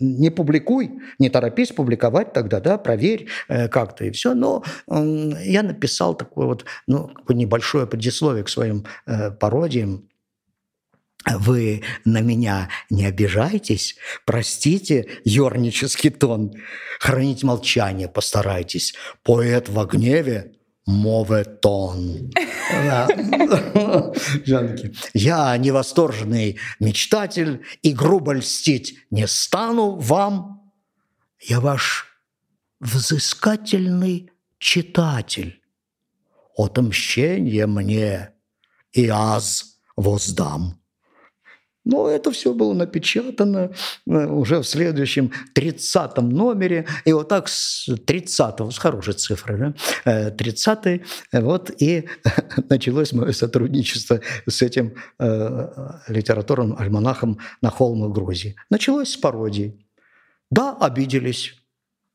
не, 0.00 0.30
публикуй, 0.30 1.00
не 1.18 1.30
торопись 1.30 1.72
публиковать 1.72 2.32
тогда, 2.32 2.60
да, 2.60 2.78
проверь 2.78 3.28
э, 3.48 3.68
как-то 3.68 4.04
и 4.04 4.10
все. 4.10 4.34
Но 4.34 4.64
я 4.88 5.62
написал 5.62 6.14
такое 6.14 6.46
вот, 6.46 6.64
ну, 6.86 7.10
небольшое 7.28 7.86
предисловие 7.86 8.44
к 8.44 8.48
своим 8.48 8.84
э, 9.06 9.30
пародиям. 9.30 10.08
Вы 11.28 11.82
на 12.04 12.20
меня 12.20 12.68
не 12.88 13.04
обижайтесь, 13.04 13.96
простите 14.24 15.08
ернический 15.24 16.10
тон, 16.10 16.52
хранить 17.00 17.42
молчание 17.42 18.08
постарайтесь. 18.08 18.94
Поэт 19.24 19.68
во 19.68 19.86
гневе 19.86 20.55
моветон. 20.86 22.30
Я 25.14 25.56
невосторженный 25.56 26.58
мечтатель 26.80 27.64
и 27.82 27.92
грубо 27.92 28.32
льстить 28.34 28.98
не 29.10 29.26
стану 29.26 29.96
вам. 29.96 30.72
Я 31.40 31.60
ваш 31.60 32.06
взыскательный 32.80 34.30
читатель. 34.58 35.60
Отомщение 36.56 37.66
мне 37.66 38.32
и 38.92 39.08
аз 39.08 39.80
воздам. 39.96 40.80
Но 41.86 42.10
это 42.10 42.32
все 42.32 42.52
было 42.52 42.74
напечатано 42.74 43.70
э, 44.06 44.26
уже 44.26 44.58
в 44.58 44.64
следующем 44.64 45.30
30 45.54 46.16
номере. 46.18 46.86
И 47.04 47.12
вот 47.12 47.28
так 47.28 47.48
с 47.48 47.88
30 48.06 48.72
с 48.72 48.78
хорошей 48.78 49.14
цифры, 49.14 49.74
да, 50.04 50.30
30 50.32 50.86
э, 50.86 51.00
вот 51.32 51.70
и 51.80 52.08
началось 52.68 53.12
мое 53.12 53.32
сотрудничество 53.32 54.20
с 54.48 54.62
этим 54.62 54.94
э, 55.20 55.68
литературным 56.08 56.76
альманахом 56.76 57.38
на 57.62 57.70
холмах 57.70 58.10
Грузии. 58.10 58.56
Началось 58.68 59.10
с 59.10 59.16
пародии. 59.16 59.86
Да, 60.50 60.76
обиделись. 60.80 61.54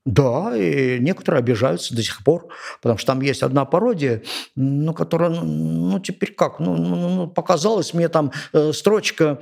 Да, 0.06 0.58
и 0.58 1.00
некоторые 1.00 1.40
обижаются 1.40 1.96
до 1.96 2.02
сих 2.02 2.24
пор, 2.24 2.48
потому 2.82 2.98
что 2.98 3.14
там 3.14 3.22
есть 3.22 3.44
одна 3.44 3.66
пародия, 3.66 4.24
ну, 4.56 4.94
которая, 4.96 5.30
ну, 5.30 6.00
теперь 6.00 6.34
как, 6.34 6.60
ну, 6.60 6.76
ну, 6.76 7.10
ну 7.10 7.28
показалась 7.28 7.94
мне 7.94 8.10
там 8.10 8.32
э, 8.52 8.74
строчка, 8.74 9.40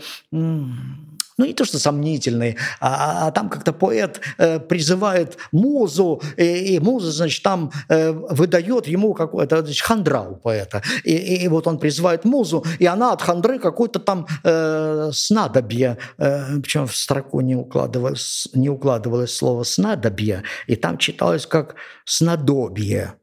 ну 1.40 1.46
не 1.46 1.54
то 1.54 1.64
что 1.66 1.80
сомнительный, 1.80 2.58
а, 2.82 3.28
а 3.28 3.32
там 3.32 3.50
как-то 3.50 3.72
поэт 3.72 4.20
э, 4.38 4.60
призывает 4.60 5.38
музу, 5.54 6.22
и, 6.38 6.76
и 6.76 6.80
муза, 6.80 7.12
значит, 7.12 7.44
там 7.44 7.72
э, 7.88 8.12
выдает 8.12 8.88
ему 8.88 9.14
какой-то 9.14 9.62
значит, 9.62 9.82
хандра 9.82 10.22
у 10.22 10.36
поэта. 10.36 10.84
И, 11.06 11.16
и, 11.16 11.44
и 11.46 11.48
вот 11.48 11.66
он 11.66 11.80
призывает 11.80 12.26
музу, 12.26 12.66
и 12.78 12.86
она 12.86 13.14
от 13.14 13.22
хандры 13.22 13.58
какой-то 13.58 14.00
там 14.00 14.28
э, 14.44 15.12
снадобье, 15.14 15.98
э, 16.18 16.60
причем 16.62 16.88
в 16.88 16.96
строку 16.96 17.40
не 17.40 17.56
укладывалось, 17.56 18.50
не 18.54 18.70
укладывалось 18.70 19.34
слово 19.34 19.64
снадобье, 19.64 20.44
и 20.68 20.76
там 20.76 20.98
читалось 20.98 21.46
как 21.46 21.76
снадобье. 22.06 23.14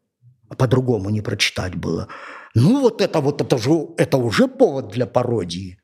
По-другому 0.57 1.11
не 1.11 1.21
прочитать 1.21 1.75
было. 1.75 2.09
Ну 2.55 2.81
вот 2.81 3.03
это 3.03 3.21
вот 3.21 3.43
это 3.43 3.59
же 3.59 3.89
это 3.99 4.17
уже 4.17 4.49
повод 4.49 4.89
для 4.89 5.07
пародии. 5.07 5.79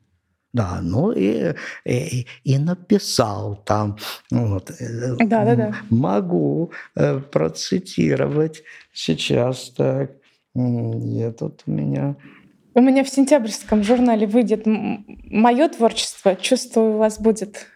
Да, 0.52 0.80
ну 0.82 1.12
и, 1.12 1.54
и, 1.86 2.26
и 2.44 2.58
написал 2.58 3.56
там. 3.64 3.96
Вот. 4.30 4.70
Да, 5.18 5.44
да, 5.44 5.54
да. 5.56 5.74
Могу 5.88 6.72
э, 6.94 7.20
процитировать 7.20 8.62
сейчас. 8.92 9.70
Так, 9.70 10.12
где 10.54 11.30
тут 11.32 11.62
у 11.66 11.70
меня... 11.70 12.16
У 12.74 12.80
меня 12.80 13.04
в 13.04 13.08
сентябрьском 13.08 13.82
журнале 13.82 14.26
выйдет 14.26 14.62
мое 14.64 15.68
творчество. 15.68 16.36
Чувствую, 16.36 16.94
у 16.94 16.98
вас 16.98 17.18
будет 17.20 17.66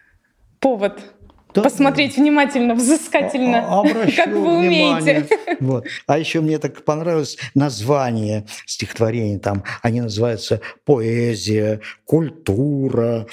повод 0.59 0.99
да, 1.61 1.69
посмотреть 1.69 2.17
внимательно, 2.17 2.75
взыскательно, 2.75 3.65
а, 3.67 3.83
как 4.15 4.27
вы 4.27 4.57
умеете. 4.59 5.27
Вот. 5.59 5.87
А 6.05 6.17
еще 6.17 6.41
мне 6.41 6.59
так 6.59 6.83
понравилось 6.83 7.37
название 7.55 8.45
стихотворений. 8.65 9.39
Там 9.39 9.63
они 9.81 10.01
называются 10.01 10.61
поэзия, 10.85 11.81
культура, 12.05 13.27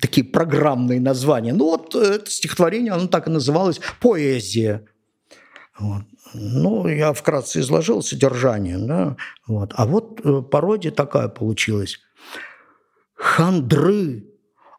такие 0.00 0.24
программные 0.24 1.00
названия. 1.00 1.52
Ну 1.52 1.66
вот 1.66 1.94
это 1.94 2.30
стихотворение, 2.30 2.92
оно 2.92 3.08
так 3.08 3.26
и 3.26 3.30
называлось 3.30 3.80
поэзия. 4.00 4.84
Вот. 5.78 6.04
Ну, 6.34 6.88
я 6.88 7.12
вкратце 7.12 7.60
изложил 7.60 8.02
содержание, 8.02 8.78
да, 8.78 9.16
вот. 9.46 9.72
А 9.76 9.86
вот 9.86 10.20
э, 10.24 10.42
пародия 10.42 10.90
такая 10.90 11.28
получилась. 11.28 12.00
Хандры 13.14 14.24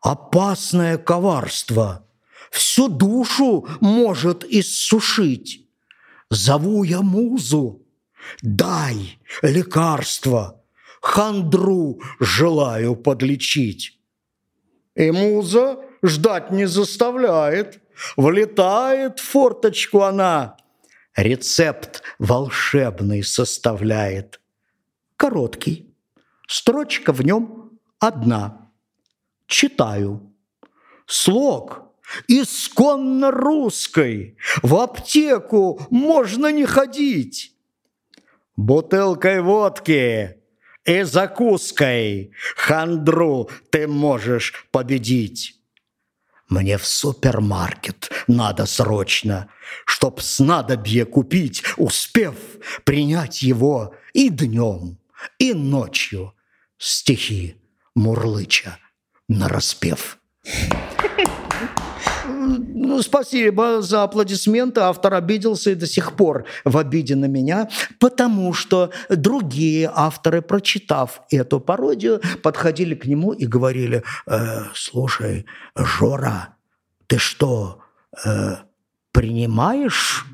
опасное 0.06 0.98
коварство, 1.00 2.08
всю 2.52 2.88
душу 2.88 3.68
может 3.82 4.44
иссушить. 4.44 5.68
Зову 6.30 6.84
я 6.84 7.02
музу, 7.02 7.82
дай 8.44 9.20
лекарство, 9.42 10.64
хандру 11.02 12.02
желаю 12.20 12.96
подлечить. 12.96 14.00
И 14.96 15.12
муза 15.12 15.80
ждать 16.04 16.52
не 16.52 16.68
заставляет, 16.68 17.82
влетает 18.16 19.20
в 19.20 19.24
форточку 19.24 20.02
она, 20.02 20.58
рецепт 21.16 22.04
волшебный 22.20 23.24
составляет. 23.24 24.40
Короткий, 25.18 25.96
строчка 26.48 27.12
в 27.12 27.24
нем 27.24 27.80
одна– 28.00 28.62
читаю. 29.48 30.34
Слог 31.06 31.86
исконно 32.28 33.32
русской, 33.32 34.38
в 34.62 34.76
аптеку 34.76 35.86
можно 35.90 36.52
не 36.52 36.66
ходить. 36.66 37.54
Бутылкой 38.56 39.42
водки 39.42 40.38
и 40.86 41.02
закуской 41.04 42.32
хандру 42.56 43.50
ты 43.70 43.88
можешь 43.88 44.68
победить. 44.72 45.60
Мне 46.48 46.78
в 46.78 46.86
супермаркет 46.86 48.12
надо 48.28 48.66
срочно, 48.66 49.50
Чтоб 49.86 50.22
снадобье 50.22 51.06
купить, 51.06 51.64
успев 51.76 52.36
принять 52.84 53.42
его 53.42 53.96
и 54.14 54.30
днем, 54.30 55.00
и 55.40 55.54
ночью 55.54 56.34
стихи 56.78 57.56
мурлыча 57.96 58.78
на 59.28 59.48
распев. 59.48 60.20
Ну, 62.28 63.02
спасибо 63.02 63.82
за 63.82 64.04
аплодисменты. 64.04 64.82
Автор 64.82 65.16
обиделся 65.16 65.72
и 65.72 65.76
до 65.76 65.88
сих 65.88 66.14
пор 66.14 66.46
в 66.64 66.78
обиде 66.78 67.16
на 67.16 67.26
меня, 67.26 67.70
потому 68.00 68.54
что 68.54 68.92
другие 69.10 69.92
авторы, 69.94 70.42
прочитав 70.42 71.22
эту 71.32 71.60
пародию, 71.60 72.22
подходили 72.44 72.96
к 72.96 73.06
нему 73.06 73.34
и 73.34 73.46
говорили, 73.46 74.04
э, 74.28 74.66
слушай, 74.74 75.46
Жора, 75.76 76.56
ты 77.08 77.18
что, 77.18 77.82
э, 78.24 78.58
принимаешь 79.12 80.26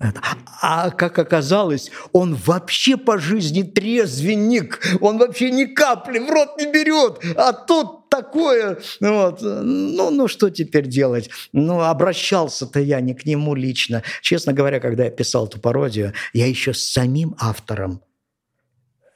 это. 0.00 0.20
А 0.60 0.90
как 0.90 1.18
оказалось, 1.18 1.90
он 2.12 2.34
вообще 2.34 2.96
по 2.96 3.18
жизни 3.18 3.62
трезвенник. 3.62 4.80
Он 5.00 5.18
вообще 5.18 5.50
ни 5.50 5.64
капли 5.64 6.18
в 6.18 6.30
рот 6.30 6.58
не 6.58 6.70
берет. 6.70 7.20
А 7.36 7.52
тут 7.52 8.03
такое. 8.14 8.78
Вот. 9.00 9.40
Ну, 9.42 10.10
ну, 10.10 10.28
что 10.28 10.50
теперь 10.50 10.86
делать? 10.86 11.30
Ну, 11.52 11.80
обращался-то 11.80 12.80
я 12.80 13.00
не 13.00 13.14
к 13.14 13.24
нему 13.26 13.54
лично. 13.54 14.02
Честно 14.22 14.52
говоря, 14.52 14.80
когда 14.80 15.04
я 15.04 15.10
писал 15.10 15.46
эту 15.46 15.60
пародию, 15.60 16.12
я 16.32 16.46
еще 16.46 16.72
с 16.72 16.84
самим 16.84 17.34
автором 17.38 18.00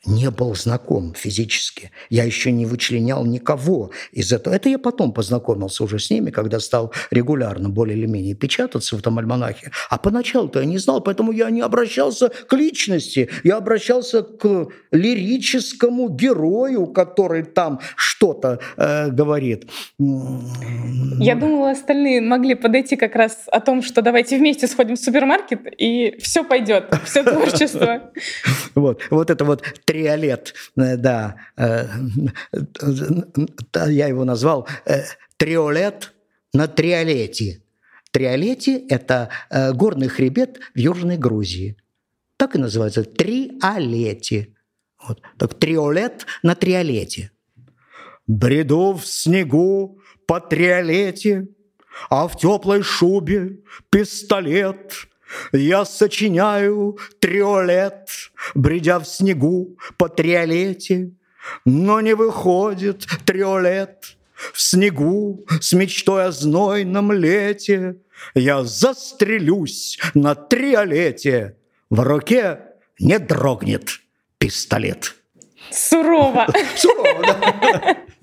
не 0.06 0.30
был 0.30 0.54
знаком 0.54 1.14
физически. 1.14 1.90
Я 2.10 2.24
еще 2.24 2.52
не 2.52 2.66
вычленял 2.66 3.24
никого 3.24 3.90
из 4.12 4.32
этого. 4.32 4.54
Это 4.54 4.68
я 4.68 4.78
потом 4.78 5.12
познакомился 5.12 5.84
уже 5.84 5.98
с 5.98 6.10
ними, 6.10 6.30
когда 6.30 6.60
стал 6.60 6.92
регулярно 7.10 7.68
более 7.68 7.96
или 7.96 8.06
менее 8.06 8.34
печататься 8.34 8.96
в 8.96 9.00
этом 9.00 9.18
альманахе. 9.18 9.70
А 9.90 9.98
поначалу-то 9.98 10.60
я 10.60 10.66
не 10.66 10.78
знал, 10.78 11.00
поэтому 11.00 11.32
я 11.32 11.50
не 11.50 11.60
обращался 11.60 12.28
к 12.28 12.52
личности. 12.52 13.28
Я 13.44 13.56
обращался 13.56 14.22
к 14.22 14.68
лирическому 14.92 16.08
герою, 16.08 16.86
который 16.86 17.42
там 17.42 17.80
что-то 17.96 18.60
э, 18.76 19.10
говорит. 19.10 19.68
Я 21.20 21.34
думала, 21.34 21.70
остальные 21.70 22.20
могли 22.20 22.54
подойти 22.54 22.96
как 22.96 23.14
раз 23.14 23.44
о 23.50 23.60
том, 23.60 23.82
что 23.82 24.02
давайте 24.02 24.38
вместе 24.38 24.66
сходим 24.66 24.96
в 24.96 25.00
супермаркет, 25.00 25.60
и 25.78 26.18
все 26.20 26.44
пойдет, 26.44 26.92
все 27.04 27.22
творчество. 27.22 28.12
Вот, 28.74 29.02
вот 29.10 29.30
это 29.30 29.44
вот 29.44 29.64
триолет, 29.84 30.54
э, 30.76 30.96
да, 30.96 31.36
э, 31.56 31.84
я 33.88 34.06
его 34.06 34.24
назвал 34.24 34.68
э, 34.84 35.02
триолет 35.36 36.12
на 36.52 36.68
триолете. 36.68 37.62
Триолете– 38.12 38.78
это 38.88 39.30
горный 39.74 40.08
хребет 40.08 40.60
в 40.74 40.78
Южной 40.78 41.16
Грузии. 41.16 41.76
Так 42.36 42.54
и 42.54 42.58
называется– 42.58 43.04
триолете. 43.04 44.54
Вот. 45.06 45.20
Так 45.38 45.54
триолет 45.54 46.26
на 46.42 46.54
триолете. 46.54 47.32
Бреду 48.26 48.92
в 48.92 49.06
снегу 49.06 49.98
по 50.28 50.38
триолете, 50.38 51.48
а 52.08 52.28
в 52.28 52.36
теплой 52.38 52.82
шубе 52.82 53.58
пистолет– 53.90 55.08
я 55.52 55.84
сочиняю 55.84 56.98
триолет, 57.20 58.08
бредя 58.54 58.98
в 58.98 59.04
снегу 59.04 59.76
по 59.96 60.08
триолете, 60.08 61.10
но 61.64 62.00
не 62.00 62.14
выходит 62.14 63.06
триолет 63.24 64.16
в 64.34 64.60
снегу 64.60 65.44
с 65.60 65.72
мечтой 65.72 66.26
о 66.26 66.32
знойном 66.32 67.12
лете. 67.12 67.96
Я 68.34 68.64
застрелюсь 68.64 69.98
на 70.14 70.34
триолете, 70.34 71.56
в 71.90 72.00
руке 72.00 72.60
не 72.98 73.18
дрогнет 73.18 74.00
пистолет. 74.38 75.14
Сурово. 75.70 76.46
Сурово, 76.76 77.22
да. 77.22 77.96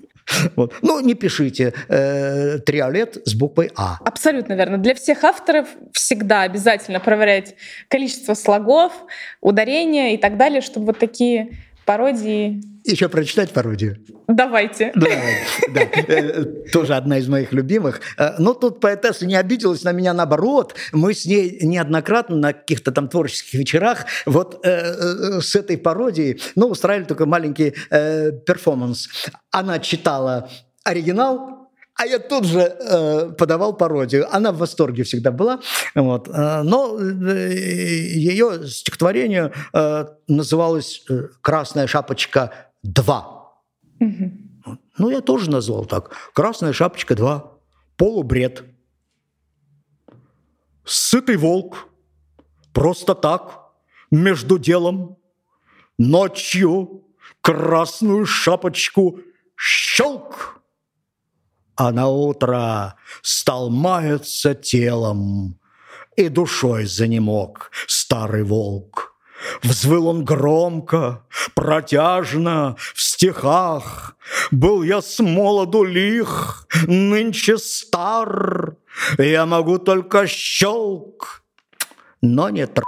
Вот. 0.56 0.74
Ну, 0.82 1.00
не 1.00 1.14
пишите 1.14 1.72
э, 1.88 2.58
триолет 2.58 3.18
с 3.26 3.34
буквой 3.34 3.70
А. 3.76 3.98
Абсолютно 4.04 4.54
верно. 4.54 4.78
Для 4.78 4.94
всех 4.94 5.24
авторов 5.24 5.68
всегда 5.92 6.42
обязательно 6.42 7.00
проверять 7.00 7.54
количество 7.88 8.34
слогов, 8.34 8.92
ударения 9.40 10.14
и 10.14 10.16
так 10.16 10.36
далее, 10.36 10.60
чтобы 10.60 10.86
вот 10.86 10.98
такие 10.98 11.58
пародии 11.84 12.60
еще 12.86 13.08
прочитать 13.08 13.50
пародию? 13.50 13.96
Давайте. 14.28 14.92
Да, 14.94 15.06
да. 15.68 15.80
Э, 15.80 16.44
тоже 16.72 16.94
одна 16.94 17.18
из 17.18 17.28
моих 17.28 17.52
любимых. 17.52 18.00
Э, 18.18 18.34
но 18.38 18.54
тут 18.54 18.80
поэтесса 18.80 19.26
не 19.26 19.36
обиделась 19.36 19.84
на 19.84 19.92
меня, 19.92 20.12
наоборот. 20.12 20.74
Мы 20.92 21.14
с 21.14 21.26
ней 21.26 21.58
неоднократно 21.62 22.36
на 22.36 22.52
каких-то 22.52 22.92
там 22.92 23.08
творческих 23.08 23.54
вечерах 23.54 24.06
вот 24.26 24.64
э, 24.64 25.40
с 25.40 25.54
этой 25.54 25.78
пародией, 25.78 26.40
ну, 26.54 26.68
устраивали 26.68 27.06
только 27.06 27.26
маленький 27.26 27.74
перформанс. 27.90 29.08
Она 29.50 29.78
читала 29.78 30.48
оригинал, 30.84 31.56
а 31.96 32.06
я 32.06 32.18
тут 32.18 32.44
же 32.44 32.60
э, 32.60 33.30
подавал 33.38 33.72
пародию. 33.72 34.26
Она 34.30 34.52
в 34.52 34.58
восторге 34.58 35.02
всегда 35.02 35.30
была. 35.30 35.60
Вот. 35.94 36.28
Но 36.28 36.98
э, 37.00 37.54
ее 37.54 38.68
стихотворение 38.68 39.52
э, 39.72 40.06
называлось 40.28 41.04
«Красная 41.40 41.86
шапочка 41.86 42.52
2. 42.86 43.52
Угу. 44.00 44.78
Ну, 44.98 45.10
я 45.10 45.20
тоже 45.20 45.50
назвал 45.50 45.84
так. 45.84 46.14
Красная 46.32 46.72
шапочка 46.72 47.14
2. 47.14 47.52
Полубред. 47.96 48.64
Сытый 50.84 51.36
волк. 51.36 51.88
Просто 52.72 53.14
так, 53.14 53.72
между 54.10 54.58
делом. 54.58 55.16
Ночью 55.98 57.04
красную 57.40 58.26
шапочку 58.26 59.20
щелк. 59.56 60.60
А 61.74 61.92
на 61.92 62.08
утро 62.08 62.96
стал 63.22 63.70
маяться 63.70 64.54
телом, 64.54 65.58
и 66.16 66.28
душой 66.28 66.86
занемог 66.86 67.70
старый 67.86 68.42
волк. 68.42 69.15
Взвыл 69.62 70.08
он 70.08 70.24
громко, 70.24 71.24
протяжно, 71.54 72.76
в 72.94 73.00
стихах. 73.00 74.16
Был 74.50 74.82
я 74.82 75.02
с 75.02 75.22
молоду 75.22 75.84
лих, 75.84 76.66
нынче 76.86 77.58
стар. 77.58 78.76
Я 79.18 79.46
могу 79.46 79.78
только 79.78 80.26
щелк, 80.26 81.42
но 82.20 82.48
не 82.50 82.66
тр... 82.66 82.84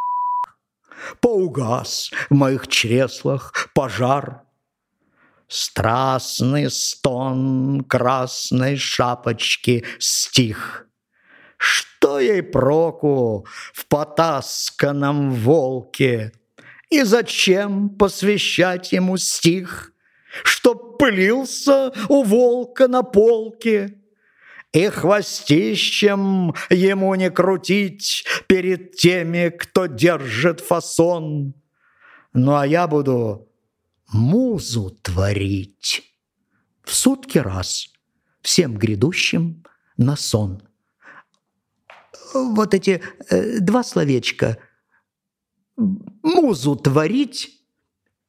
Поугас 1.21 2.11
в 2.29 2.35
моих 2.35 2.69
чреслах 2.69 3.71
пожар. 3.75 4.43
Страстный 5.49 6.71
стон 6.71 7.83
красной 7.89 8.77
шапочки 8.77 9.85
стих. 9.99 10.87
Что 11.57 12.21
ей 12.21 12.43
проку 12.43 13.47
в 13.73 13.87
потасканном 13.87 15.33
волке? 15.33 16.33
И 16.91 17.03
зачем 17.03 17.91
посвящать 17.91 18.93
ему 18.93 19.17
стих, 19.19 19.93
Чтоб 20.45 20.99
пылился 20.99 21.93
у 22.09 22.23
волка 22.23 22.89
на 22.89 23.03
полке? 23.03 23.99
И 24.73 24.89
хвостищем 24.89 26.55
ему 26.71 27.15
не 27.15 27.31
крутить 27.31 28.25
Перед 28.47 28.97
теми, 28.97 29.51
кто 29.51 29.87
держит 29.87 30.61
фасон. 30.61 31.55
Ну 32.33 32.57
а 32.57 32.67
я 32.67 32.87
буду 32.87 33.49
музу 34.13 34.91
творить 35.03 36.03
В 36.83 36.95
сутки 36.95 37.39
раз 37.39 37.89
всем 38.41 38.77
грядущим 38.77 39.65
на 39.97 40.17
сон. 40.17 40.63
Вот 42.33 42.73
эти 42.75 43.03
э, 43.31 43.59
два 43.61 43.83
словечка– 43.83 44.59
музу 46.23 46.77
творить, 46.77 47.59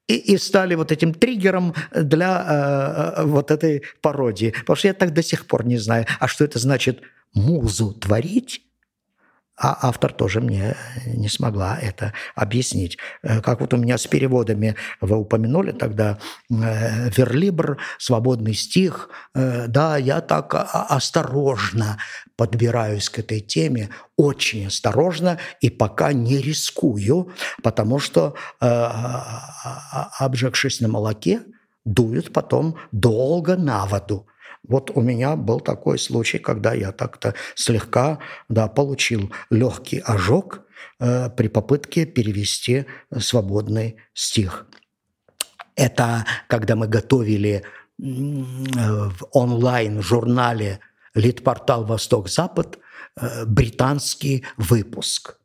и, 0.07 0.15
и 0.15 0.38
стали 0.38 0.75
вот 0.75 0.91
этим 0.91 1.13
триггером 1.13 1.73
для 1.93 3.13
э, 3.17 3.21
э, 3.21 3.25
вот 3.25 3.51
этой 3.51 3.83
пародии. 4.01 4.51
Потому 4.62 4.75
что 4.75 4.88
я 4.88 4.93
так 4.93 5.13
до 5.13 5.21
сих 5.21 5.45
пор 5.45 5.65
не 5.65 5.77
знаю, 5.77 6.05
а 6.19 6.27
что 6.27 6.43
это 6.43 6.59
значит 6.59 7.01
музу 7.33 7.93
творить? 7.93 8.62
А 9.60 9.78
автор 9.82 10.13
тоже 10.13 10.39
мне 10.39 10.78
не 11.06 11.28
смогла 11.28 11.78
это 11.78 12.13
объяснить. 12.34 12.98
Э, 13.24 13.41
как 13.41 13.60
вот 13.60 13.74
у 13.74 13.78
меня 13.78 13.98
с 13.98 14.08
переводами 14.08 14.76
вы 15.02 15.17
упомянули 15.17 15.74
тогда 15.74 16.17
э, 16.50 17.10
«Верлибр», 17.10 17.78
«Свободный 17.98 18.54
стих». 18.54 19.10
Э, 19.36 19.67
да, 19.67 19.98
я 19.98 20.22
так 20.22 20.56
осторожно 20.56 21.98
подбираюсь 22.38 23.10
к 23.10 23.19
этой 23.19 23.41
теме, 23.41 23.89
очень 24.15 24.67
осторожно 24.67 25.39
и 25.60 25.69
пока 25.69 26.13
не 26.13 26.38
рискую, 26.38 27.34
потому 27.62 28.00
что, 28.00 28.36
обжегшись 30.19 30.80
на 30.80 30.88
молоке, 30.88 31.41
дуют 31.84 32.32
потом 32.32 32.78
долго 32.93 33.58
на 33.58 33.86
воду. 33.86 34.26
Вот 34.67 34.91
у 34.91 35.02
меня 35.02 35.36
был 35.36 35.60
такой 35.60 35.98
случай, 35.98 36.38
когда 36.38 36.74
я 36.74 36.91
так-то 36.91 37.34
слегка 37.56 38.19
да, 38.50 38.67
получил 38.67 39.32
легкий 39.50 40.00
ожог 40.00 40.65
э, 41.00 41.30
при 41.30 41.48
попытке 41.48 42.06
перевести 42.06 42.86
свободный 43.17 43.98
стих. 44.13 44.67
Это 45.76 46.26
когда 46.48 46.76
мы 46.76 46.88
готовили 46.88 47.63
в 47.98 49.28
онлайн-журнале 49.32 50.80
Литпортал 51.15 51.86
«Восток-Запад» 51.86 52.80
э, 53.15 53.45
британский 53.45 54.45
выпуск. 54.58 55.38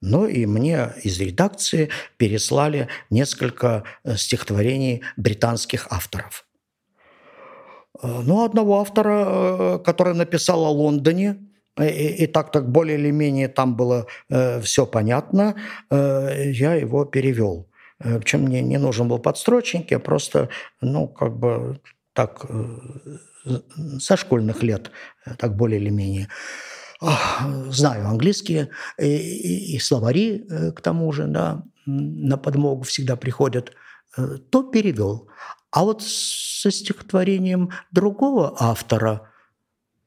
Ну 0.00 0.26
и 0.26 0.46
мне 0.46 0.92
из 1.02 1.20
редакции 1.20 1.90
переслали 2.16 2.88
несколько 3.10 3.84
э, 4.04 4.16
стихотворений 4.16 5.02
британских 5.16 5.88
авторов– 5.90 6.46
Э, 6.49 6.49
ну, 8.02 8.44
одного 8.44 8.80
автора, 8.80 9.24
э, 9.26 9.78
который 9.84 10.14
написал 10.14 10.64
о 10.64 10.70
Лондоне, 10.70 11.36
и, 11.78 12.24
и 12.24 12.26
так 12.26 12.52
так 12.52 12.70
более 12.70 12.98
или 12.98 13.10
менее 13.10 13.48
там 13.48 13.76
было 13.76 14.06
э, 14.28 14.60
все 14.60 14.86
понятно, 14.86 15.54
э, 15.90 16.50
я 16.52 16.74
его 16.74 17.04
перевел. 17.04 17.68
Э, 18.00 18.18
причем 18.18 18.42
мне 18.42 18.62
не 18.62 18.78
нужен 18.78 19.08
был 19.08 19.18
подстрочник, 19.18 19.90
я 19.90 19.98
просто, 19.98 20.48
ну, 20.80 21.08
как 21.08 21.38
бы 21.38 21.80
так 22.12 22.46
со 23.98 24.16
школьных 24.16 24.62
лет, 24.62 24.90
так 25.38 25.56
более 25.56 25.80
или 25.80 25.90
менее. 25.90 26.28
Знаю 27.70 28.08
английские 28.08 28.68
и, 28.98 29.76
и 29.76 29.78
словари 29.78 30.44
к 30.76 30.80
тому 30.82 31.12
же, 31.12 31.24
да, 31.26 31.62
на 31.86 32.36
подмогу 32.36 32.82
всегда 32.82 33.16
приходят. 33.16 33.72
То 34.50 34.62
перевел. 34.64 35.28
А 35.70 35.84
вот 35.84 36.02
со 36.02 36.70
стихотворением 36.70 37.70
другого 37.90 38.54
автора– 38.58 39.26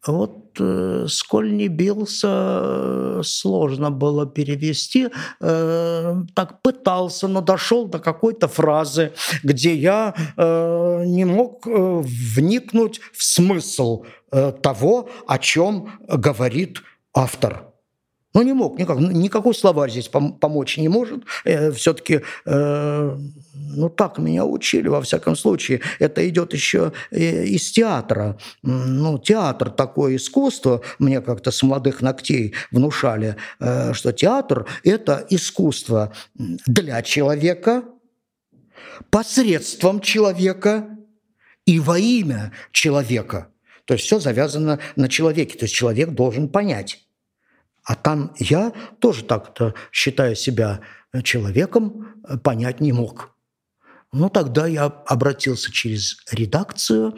вот 0.05 0.59
э, 0.59 1.05
сколь 1.07 1.55
не 1.55 1.67
бился, 1.69 3.21
сложно 3.23 3.89
было 3.89 4.25
перевести. 4.25 5.09
Э, 5.39 6.15
так 6.35 6.61
пытался, 6.61 7.27
но 7.27 7.41
дошел 7.41 7.87
до 7.87 7.99
какой-то 7.99 8.47
фразы, 8.47 9.13
где 9.43 9.73
я 9.73 10.13
э, 10.35 11.03
не 11.05 11.25
мог 11.25 11.65
э, 11.67 12.01
вникнуть 12.03 12.99
в 13.13 13.23
смысл 13.23 14.03
э, 14.31 14.51
того, 14.51 15.09
о 15.25 15.37
чем 15.37 15.91
говорит 16.07 16.81
автор. 17.13 17.72
Ну, 18.33 18.41
не 18.41 18.53
мог 18.53 18.79
никак. 18.79 18.99
Никакой 18.99 19.53
словарь 19.53 19.91
здесь 19.91 20.09
пом- 20.09 20.37
помочь 20.39 20.77
не 20.77 20.89
может. 20.89 21.23
Э, 21.45 21.71
все-таки, 21.71 22.21
э, 22.45 23.17
ну, 23.53 23.89
так 23.89 24.17
меня 24.17 24.45
учили, 24.45 24.87
во 24.87 25.01
всяком 25.01 25.35
случае. 25.35 25.81
Это 25.99 26.27
идет 26.27 26.53
еще 26.53 26.93
э, 27.11 27.45
из 27.45 27.71
театра. 27.71 28.37
Ну, 28.63 29.19
театр 29.19 29.69
такое 29.69 30.15
искусство. 30.15 30.81
Мне 30.97 31.21
как-то 31.21 31.51
с 31.51 31.61
молодых 31.61 32.01
ногтей 32.01 32.53
внушали, 32.71 33.35
э, 33.59 33.93
что 33.93 34.11
театр– 34.11 34.65
это 34.83 35.25
искусство 35.29 36.11
для 36.33 37.01
человека, 37.03 37.83
посредством 39.11 39.99
человека 39.99 40.87
и 41.65 41.79
во 41.79 41.99
имя 41.99 42.51
человека. 42.71 43.49
То 43.85 43.93
есть 43.93 44.05
все 44.05 44.19
завязано 44.19 44.79
на 44.95 45.07
человеке. 45.07 45.57
То 45.57 45.65
есть 45.65 45.75
человек 45.75 46.11
должен 46.11 46.49
понять 46.49 47.02
а 47.85 47.95
там 47.95 48.33
я 48.37 48.71
тоже 48.99 49.23
так-то, 49.23 49.73
считая 49.91 50.35
себя 50.35 50.81
человеком, 51.23 52.07
понять 52.43 52.81
не 52.81 52.91
мог. 52.91 53.33
Ну, 54.13 54.29
тогда 54.29 54.67
я 54.67 54.85
обратился 54.85 55.71
через 55.71 56.17
редакцию, 56.31 57.17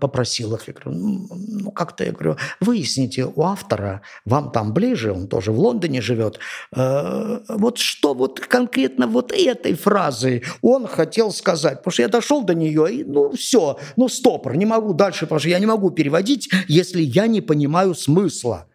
попросил 0.00 0.54
их, 0.54 0.68
я 0.68 0.74
говорю, 0.74 1.00
ну, 1.00 1.28
ну, 1.30 1.70
как-то, 1.70 2.04
я 2.04 2.12
говорю, 2.12 2.36
выясните 2.60 3.24
у 3.24 3.42
автора, 3.42 4.02
вам 4.26 4.52
там 4.52 4.74
ближе, 4.74 5.12
он 5.12 5.28
тоже 5.28 5.50
в 5.50 5.58
Лондоне 5.58 6.02
живет, 6.02 6.40
э, 6.76 7.40
вот 7.48 7.78
что 7.78 8.12
вот 8.12 8.38
конкретно 8.40 9.06
вот 9.06 9.32
этой 9.32 9.74
фразой 9.74 10.44
он 10.60 10.86
хотел 10.86 11.32
сказать, 11.32 11.78
потому 11.78 11.92
что 11.92 12.02
я 12.02 12.08
дошел 12.08 12.44
до 12.44 12.54
нее, 12.54 12.92
и 12.92 13.04
ну, 13.04 13.32
все, 13.32 13.78
ну, 13.96 14.08
стопор, 14.08 14.56
не 14.56 14.66
могу 14.66 14.92
дальше, 14.92 15.20
потому 15.20 15.38
что 15.38 15.48
я 15.48 15.58
не 15.58 15.66
могу 15.66 15.90
переводить, 15.90 16.50
если 16.68 17.00
я 17.00 17.26
не 17.26 17.40
понимаю 17.40 17.94
смысла. 17.94 18.67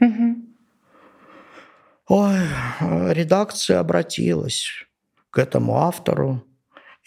Угу. 0.00 0.46
Ой, 2.08 2.38
редакция 3.12 3.80
обратилась 3.80 4.68
к 5.30 5.38
этому 5.38 5.78
автору. 5.78 6.44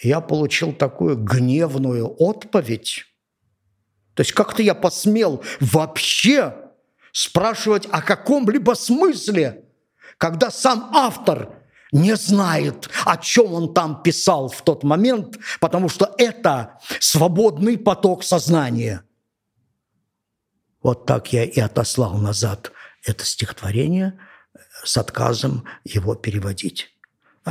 Я 0.01 0.21
получил 0.21 0.73
такую 0.73 1.17
гневную 1.17 2.07
отповедь. 2.07 3.05
То 4.13 4.21
есть 4.21 4.33
как-то 4.33 4.61
я 4.61 4.75
посмел 4.75 5.43
вообще 5.59 6.53
спрашивать 7.11 7.87
о 7.91 8.01
каком-либо 8.01 8.73
смысле, 8.73 9.65
когда 10.17 10.51
сам 10.51 10.89
автор 10.93 11.59
не 11.91 12.15
знает, 12.15 12.89
о 13.05 13.17
чем 13.17 13.53
он 13.53 13.73
там 13.73 14.03
писал 14.03 14.49
в 14.49 14.61
тот 14.61 14.83
момент, 14.83 15.37
потому 15.59 15.89
что 15.89 16.13
это 16.17 16.79
свободный 16.99 17.77
поток 17.77 18.23
сознания. 18.23 19.03
Вот 20.83 21.05
так 21.05 21.33
я 21.33 21.45
и 21.45 21.59
отослал 21.59 22.17
назад 22.17 22.71
это 23.03 23.25
стихотворение 23.25 24.19
с 24.83 24.97
отказом 24.97 25.65
его 25.83 26.15
переводить. 26.15 26.95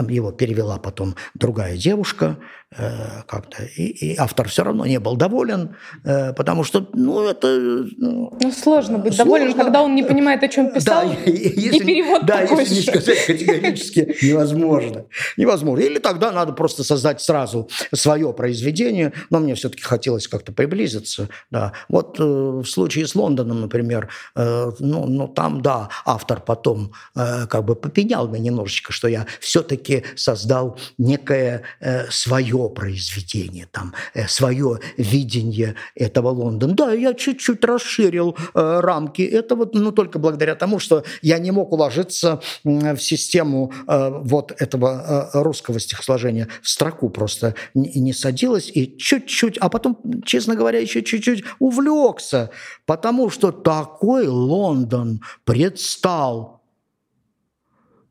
Его 0.08 0.30
перевела 0.30 0.78
потом 0.78 1.16
другая 1.34 1.76
девушка 1.76 2.38
как-то, 2.70 3.64
и, 3.64 4.12
и 4.12 4.16
автор 4.16 4.48
все 4.48 4.62
равно 4.62 4.84
не 4.84 5.00
был 5.00 5.16
доволен, 5.16 5.74
э, 6.04 6.34
потому 6.34 6.64
что, 6.64 6.86
ну, 6.92 7.26
это... 7.26 7.48
Ну, 7.96 8.36
ну 8.40 8.52
сложно 8.52 8.98
быть 8.98 9.14
сложно. 9.14 9.24
доволен, 9.24 9.54
когда 9.54 9.82
он 9.82 9.94
не 9.94 10.02
понимает, 10.02 10.42
о 10.42 10.48
чем 10.48 10.72
писал, 10.72 11.04
да, 11.08 11.30
если, 11.30 11.76
и 11.76 11.80
перевод 11.80 12.26
Да, 12.26 12.38
такой 12.42 12.64
если 12.64 12.74
же. 12.74 12.80
не 12.80 12.86
сказать 12.86 13.26
категорически 13.26 14.16
невозможно. 14.22 15.06
Невозможно. 15.36 15.82
Или 15.82 15.98
тогда 15.98 16.30
надо 16.30 16.52
просто 16.52 16.84
создать 16.84 17.22
сразу 17.22 17.68
свое 17.94 18.32
произведение, 18.32 19.12
но 19.30 19.38
мне 19.40 19.54
все-таки 19.54 19.82
хотелось 19.82 20.28
как-то 20.28 20.52
приблизиться. 20.52 21.28
Да. 21.50 21.72
Вот 21.88 22.20
э, 22.20 22.22
в 22.22 22.66
случае 22.66 23.06
с 23.06 23.14
Лондоном, 23.14 23.62
например, 23.62 24.08
э, 24.36 24.70
ну, 24.78 25.06
ну, 25.06 25.28
там, 25.28 25.62
да, 25.62 25.88
автор 26.04 26.40
потом 26.40 26.92
э, 27.16 27.46
как 27.46 27.64
бы 27.64 27.74
попенял 27.74 28.28
меня 28.28 28.38
немножечко, 28.50 28.92
что 28.92 29.08
я 29.08 29.26
все-таки 29.40 30.04
создал 30.16 30.78
некое 30.98 31.62
э, 31.80 32.10
свое 32.58 32.70
произведение, 32.70 33.66
там, 33.70 33.94
э, 34.14 34.26
свое 34.28 34.80
видение 34.96 35.74
этого 35.94 36.28
Лондона. 36.28 36.74
Да, 36.74 36.92
я 36.92 37.14
чуть-чуть 37.14 37.64
расширил 37.64 38.36
э, 38.54 38.80
рамки 38.80 39.22
этого, 39.22 39.68
но 39.72 39.92
только 39.92 40.18
благодаря 40.18 40.54
тому, 40.54 40.78
что 40.78 41.04
я 41.22 41.38
не 41.38 41.50
мог 41.50 41.72
уложиться 41.72 42.40
в 42.64 42.98
систему 42.98 43.72
э, 43.86 44.10
вот 44.22 44.52
этого 44.60 45.30
э, 45.34 45.42
русского 45.42 45.80
стихосложения, 45.80 46.48
в 46.62 46.68
строку 46.68 47.10
просто 47.10 47.54
не 47.74 48.12
садилась, 48.12 48.70
и 48.74 48.96
чуть-чуть, 48.98 49.58
а 49.58 49.68
потом, 49.68 49.98
честно 50.24 50.54
говоря, 50.54 50.80
еще 50.80 51.02
чуть-чуть 51.02 51.44
увлекся, 51.58 52.50
потому 52.86 53.30
что 53.30 53.52
такой 53.52 54.26
Лондон 54.26 55.20
предстал 55.44 56.62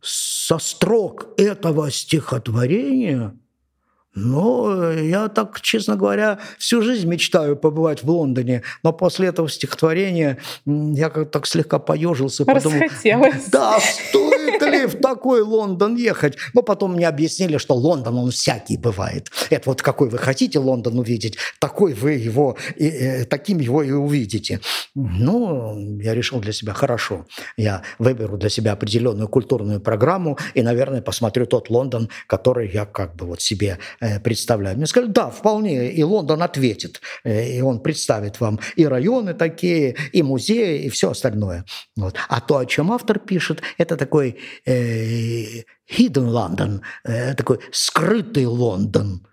со 0.01 0.57
строк 0.59 1.27
этого 1.37 1.91
стихотворения, 1.91 3.33
но 4.17 4.91
я 4.91 5.27
так, 5.27 5.61
честно 5.61 5.95
говоря, 5.95 6.39
всю 6.57 6.81
жизнь 6.81 7.07
мечтаю 7.07 7.55
побывать 7.55 8.03
в 8.03 8.09
Лондоне, 8.09 8.63
но 8.83 8.91
после 8.91 9.27
этого 9.27 9.47
стихотворения 9.49 10.37
я 10.65 11.09
как-то 11.09 11.37
так 11.37 11.47
слегка 11.47 11.77
поежился. 11.79 12.43
Подумал. 12.45 12.79
Да, 13.51 13.77
стоит 14.57 14.73
ли 14.73 14.85
в 14.85 15.01
такой 15.01 15.41
Лондон 15.41 15.95
ехать? 15.95 16.37
Но 16.53 16.61
потом 16.61 16.93
мне 16.93 17.07
объяснили, 17.07 17.57
что 17.57 17.75
Лондон, 17.75 18.17
он 18.17 18.31
всякий 18.31 18.77
бывает. 18.77 19.31
Это 19.49 19.69
вот 19.69 19.81
какой 19.81 20.09
вы 20.09 20.17
хотите 20.17 20.59
Лондон 20.59 20.99
увидеть, 20.99 21.37
такой 21.59 21.93
вы 21.93 22.13
его, 22.13 22.57
и, 22.75 22.87
и, 22.87 23.23
таким 23.25 23.59
его 23.59 23.83
и 23.83 23.91
увидите. 23.91 24.59
Ну, 24.95 25.99
я 25.99 26.13
решил 26.13 26.39
для 26.39 26.53
себя, 26.53 26.73
хорошо, 26.73 27.25
я 27.57 27.83
выберу 27.99 28.37
для 28.37 28.49
себя 28.49 28.73
определенную 28.73 29.27
культурную 29.27 29.79
программу 29.79 30.37
и, 30.53 30.61
наверное, 30.61 31.01
посмотрю 31.01 31.45
тот 31.45 31.69
Лондон, 31.69 32.09
который 32.27 32.69
я 32.71 32.85
как 32.85 33.15
бы 33.15 33.25
вот 33.25 33.41
себе 33.41 33.79
э, 33.99 34.19
представляю. 34.19 34.77
Мне 34.77 34.87
сказали, 34.87 35.11
да, 35.11 35.29
вполне, 35.29 35.91
и 35.91 36.03
Лондон 36.03 36.41
ответит, 36.41 37.01
э, 37.23 37.57
и 37.57 37.61
он 37.61 37.79
представит 37.79 38.39
вам 38.39 38.59
и 38.75 38.85
районы 38.85 39.33
такие, 39.33 39.95
и 40.11 40.23
музеи, 40.23 40.83
и 40.83 40.89
все 40.89 41.11
остальное. 41.11 41.65
Вот. 41.95 42.15
А 42.29 42.41
то, 42.41 42.57
о 42.57 42.65
чем 42.65 42.91
автор 42.91 43.19
пишет, 43.19 43.61
это 43.77 43.97
такой 43.97 44.29
э, 44.29 44.37
hidden 44.65 46.29
London, 46.29 46.81
э, 47.03 47.33
такой 47.33 47.59
скрытый 47.71 48.45
Лондон. 48.45 49.25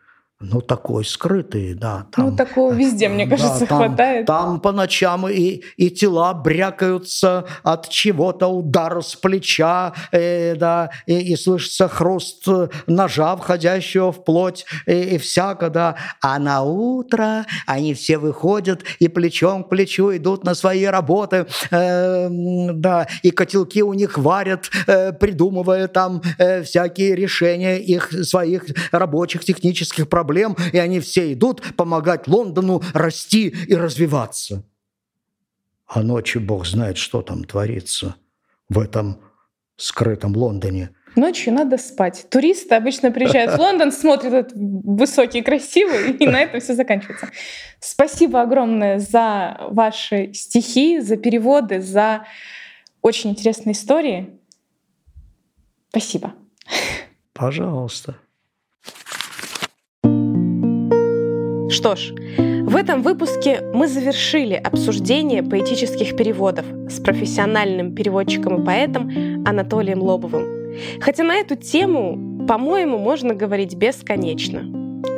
Ну, 0.52 0.60
такой 0.60 1.04
скрытый, 1.04 1.74
да. 1.74 2.06
Там, 2.12 2.30
ну, 2.30 2.36
такого 2.36 2.72
везде, 2.72 3.08
мне 3.08 3.26
кажется, 3.26 3.60
да, 3.60 3.66
там, 3.66 3.78
хватает. 3.78 4.26
Там 4.26 4.60
по 4.60 4.72
ночам 4.72 5.28
и, 5.28 5.62
и 5.76 5.90
тела 5.90 6.34
брякаются 6.34 7.46
от 7.62 7.88
чего-то, 7.88 8.48
удара 8.48 9.00
с 9.00 9.14
плеча, 9.14 9.92
э, 10.12 10.54
да, 10.56 10.90
и, 11.06 11.32
и 11.32 11.36
слышится 11.36 11.88
хруст 11.88 12.46
ножа, 12.86 13.36
входящего 13.36 14.12
в 14.12 14.24
плоть, 14.24 14.66
и, 14.86 14.92
и 15.14 15.18
всяко, 15.18 15.70
да. 15.70 15.96
А 16.20 16.38
на 16.38 16.62
утро 16.62 17.46
они 17.66 17.94
все 17.94 18.18
выходят 18.18 18.82
и 18.98 19.08
плечом 19.08 19.64
к 19.64 19.68
плечу 19.68 20.14
идут 20.16 20.44
на 20.44 20.54
свои 20.54 20.84
работы, 20.84 21.46
э, 21.70 22.28
да, 22.30 23.06
и 23.22 23.30
котелки 23.30 23.82
у 23.82 23.94
них 23.94 24.18
варят, 24.18 24.70
э, 24.86 25.12
придумывая 25.12 25.88
там 25.88 26.22
э, 26.38 26.62
всякие 26.62 27.14
решения 27.14 27.78
их 27.78 28.12
своих 28.24 28.64
рабочих 28.92 29.44
технических 29.44 30.08
проблем 30.08 30.33
проблем, 30.34 30.56
и 30.72 30.78
они 30.78 31.00
все 31.00 31.32
идут 31.32 31.62
помогать 31.76 32.26
Лондону 32.26 32.82
расти 32.92 33.48
и 33.48 33.74
развиваться. 33.74 34.64
А 35.86 36.02
ночью 36.02 36.40
Бог 36.40 36.66
знает, 36.66 36.96
что 36.96 37.22
там 37.22 37.44
творится 37.44 38.16
в 38.68 38.78
этом 38.80 39.20
скрытом 39.76 40.36
Лондоне. 40.36 40.90
Ночью 41.16 41.52
надо 41.52 41.78
спать. 41.78 42.26
Туристы 42.30 42.74
обычно 42.74 43.12
приезжают 43.12 43.52
в 43.52 43.60
Лондон, 43.60 43.92
смотрят 43.92 44.32
этот 44.32 44.52
высокий, 44.56 45.42
красивый, 45.42 46.10
и 46.12 46.26
на 46.26 46.40
этом 46.40 46.60
все 46.60 46.74
заканчивается. 46.74 47.28
Спасибо 47.78 48.42
огромное 48.42 48.98
за 48.98 49.58
ваши 49.70 50.32
стихи, 50.32 50.98
за 51.00 51.16
переводы, 51.16 51.80
за 51.80 52.26
очень 53.02 53.30
интересные 53.30 53.74
истории. 53.74 54.40
Спасибо. 55.90 56.34
Пожалуйста. 57.32 58.16
Что 61.74 61.96
ж, 61.96 62.14
В 62.38 62.76
этом 62.76 63.02
выпуске 63.02 63.60
мы 63.74 63.88
завершили 63.88 64.54
обсуждение 64.54 65.42
поэтических 65.42 66.16
переводов 66.16 66.64
с 66.88 67.00
профессиональным 67.00 67.96
переводчиком 67.96 68.62
и 68.62 68.64
поэтом 68.64 69.10
Анатолием 69.44 70.00
Лобовым. 70.00 70.76
Хотя 71.00 71.24
на 71.24 71.34
эту 71.34 71.56
тему, 71.56 72.46
по-моему, 72.46 72.98
можно 72.98 73.34
говорить 73.34 73.74
бесконечно. 73.74 74.62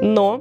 Но 0.01 0.41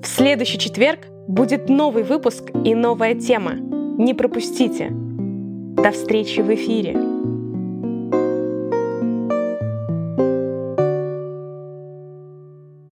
в 0.00 0.06
следующий 0.06 0.58
четверг 0.58 1.00
будет 1.26 1.68
новый 1.68 2.04
выпуск 2.04 2.44
и 2.64 2.76
новая 2.76 3.16
тема. 3.16 3.54
Не 3.98 4.14
пропустите. 4.14 4.90
До 4.90 5.90
встречи 5.90 6.40
в 6.40 6.54
эфире. 6.54 7.11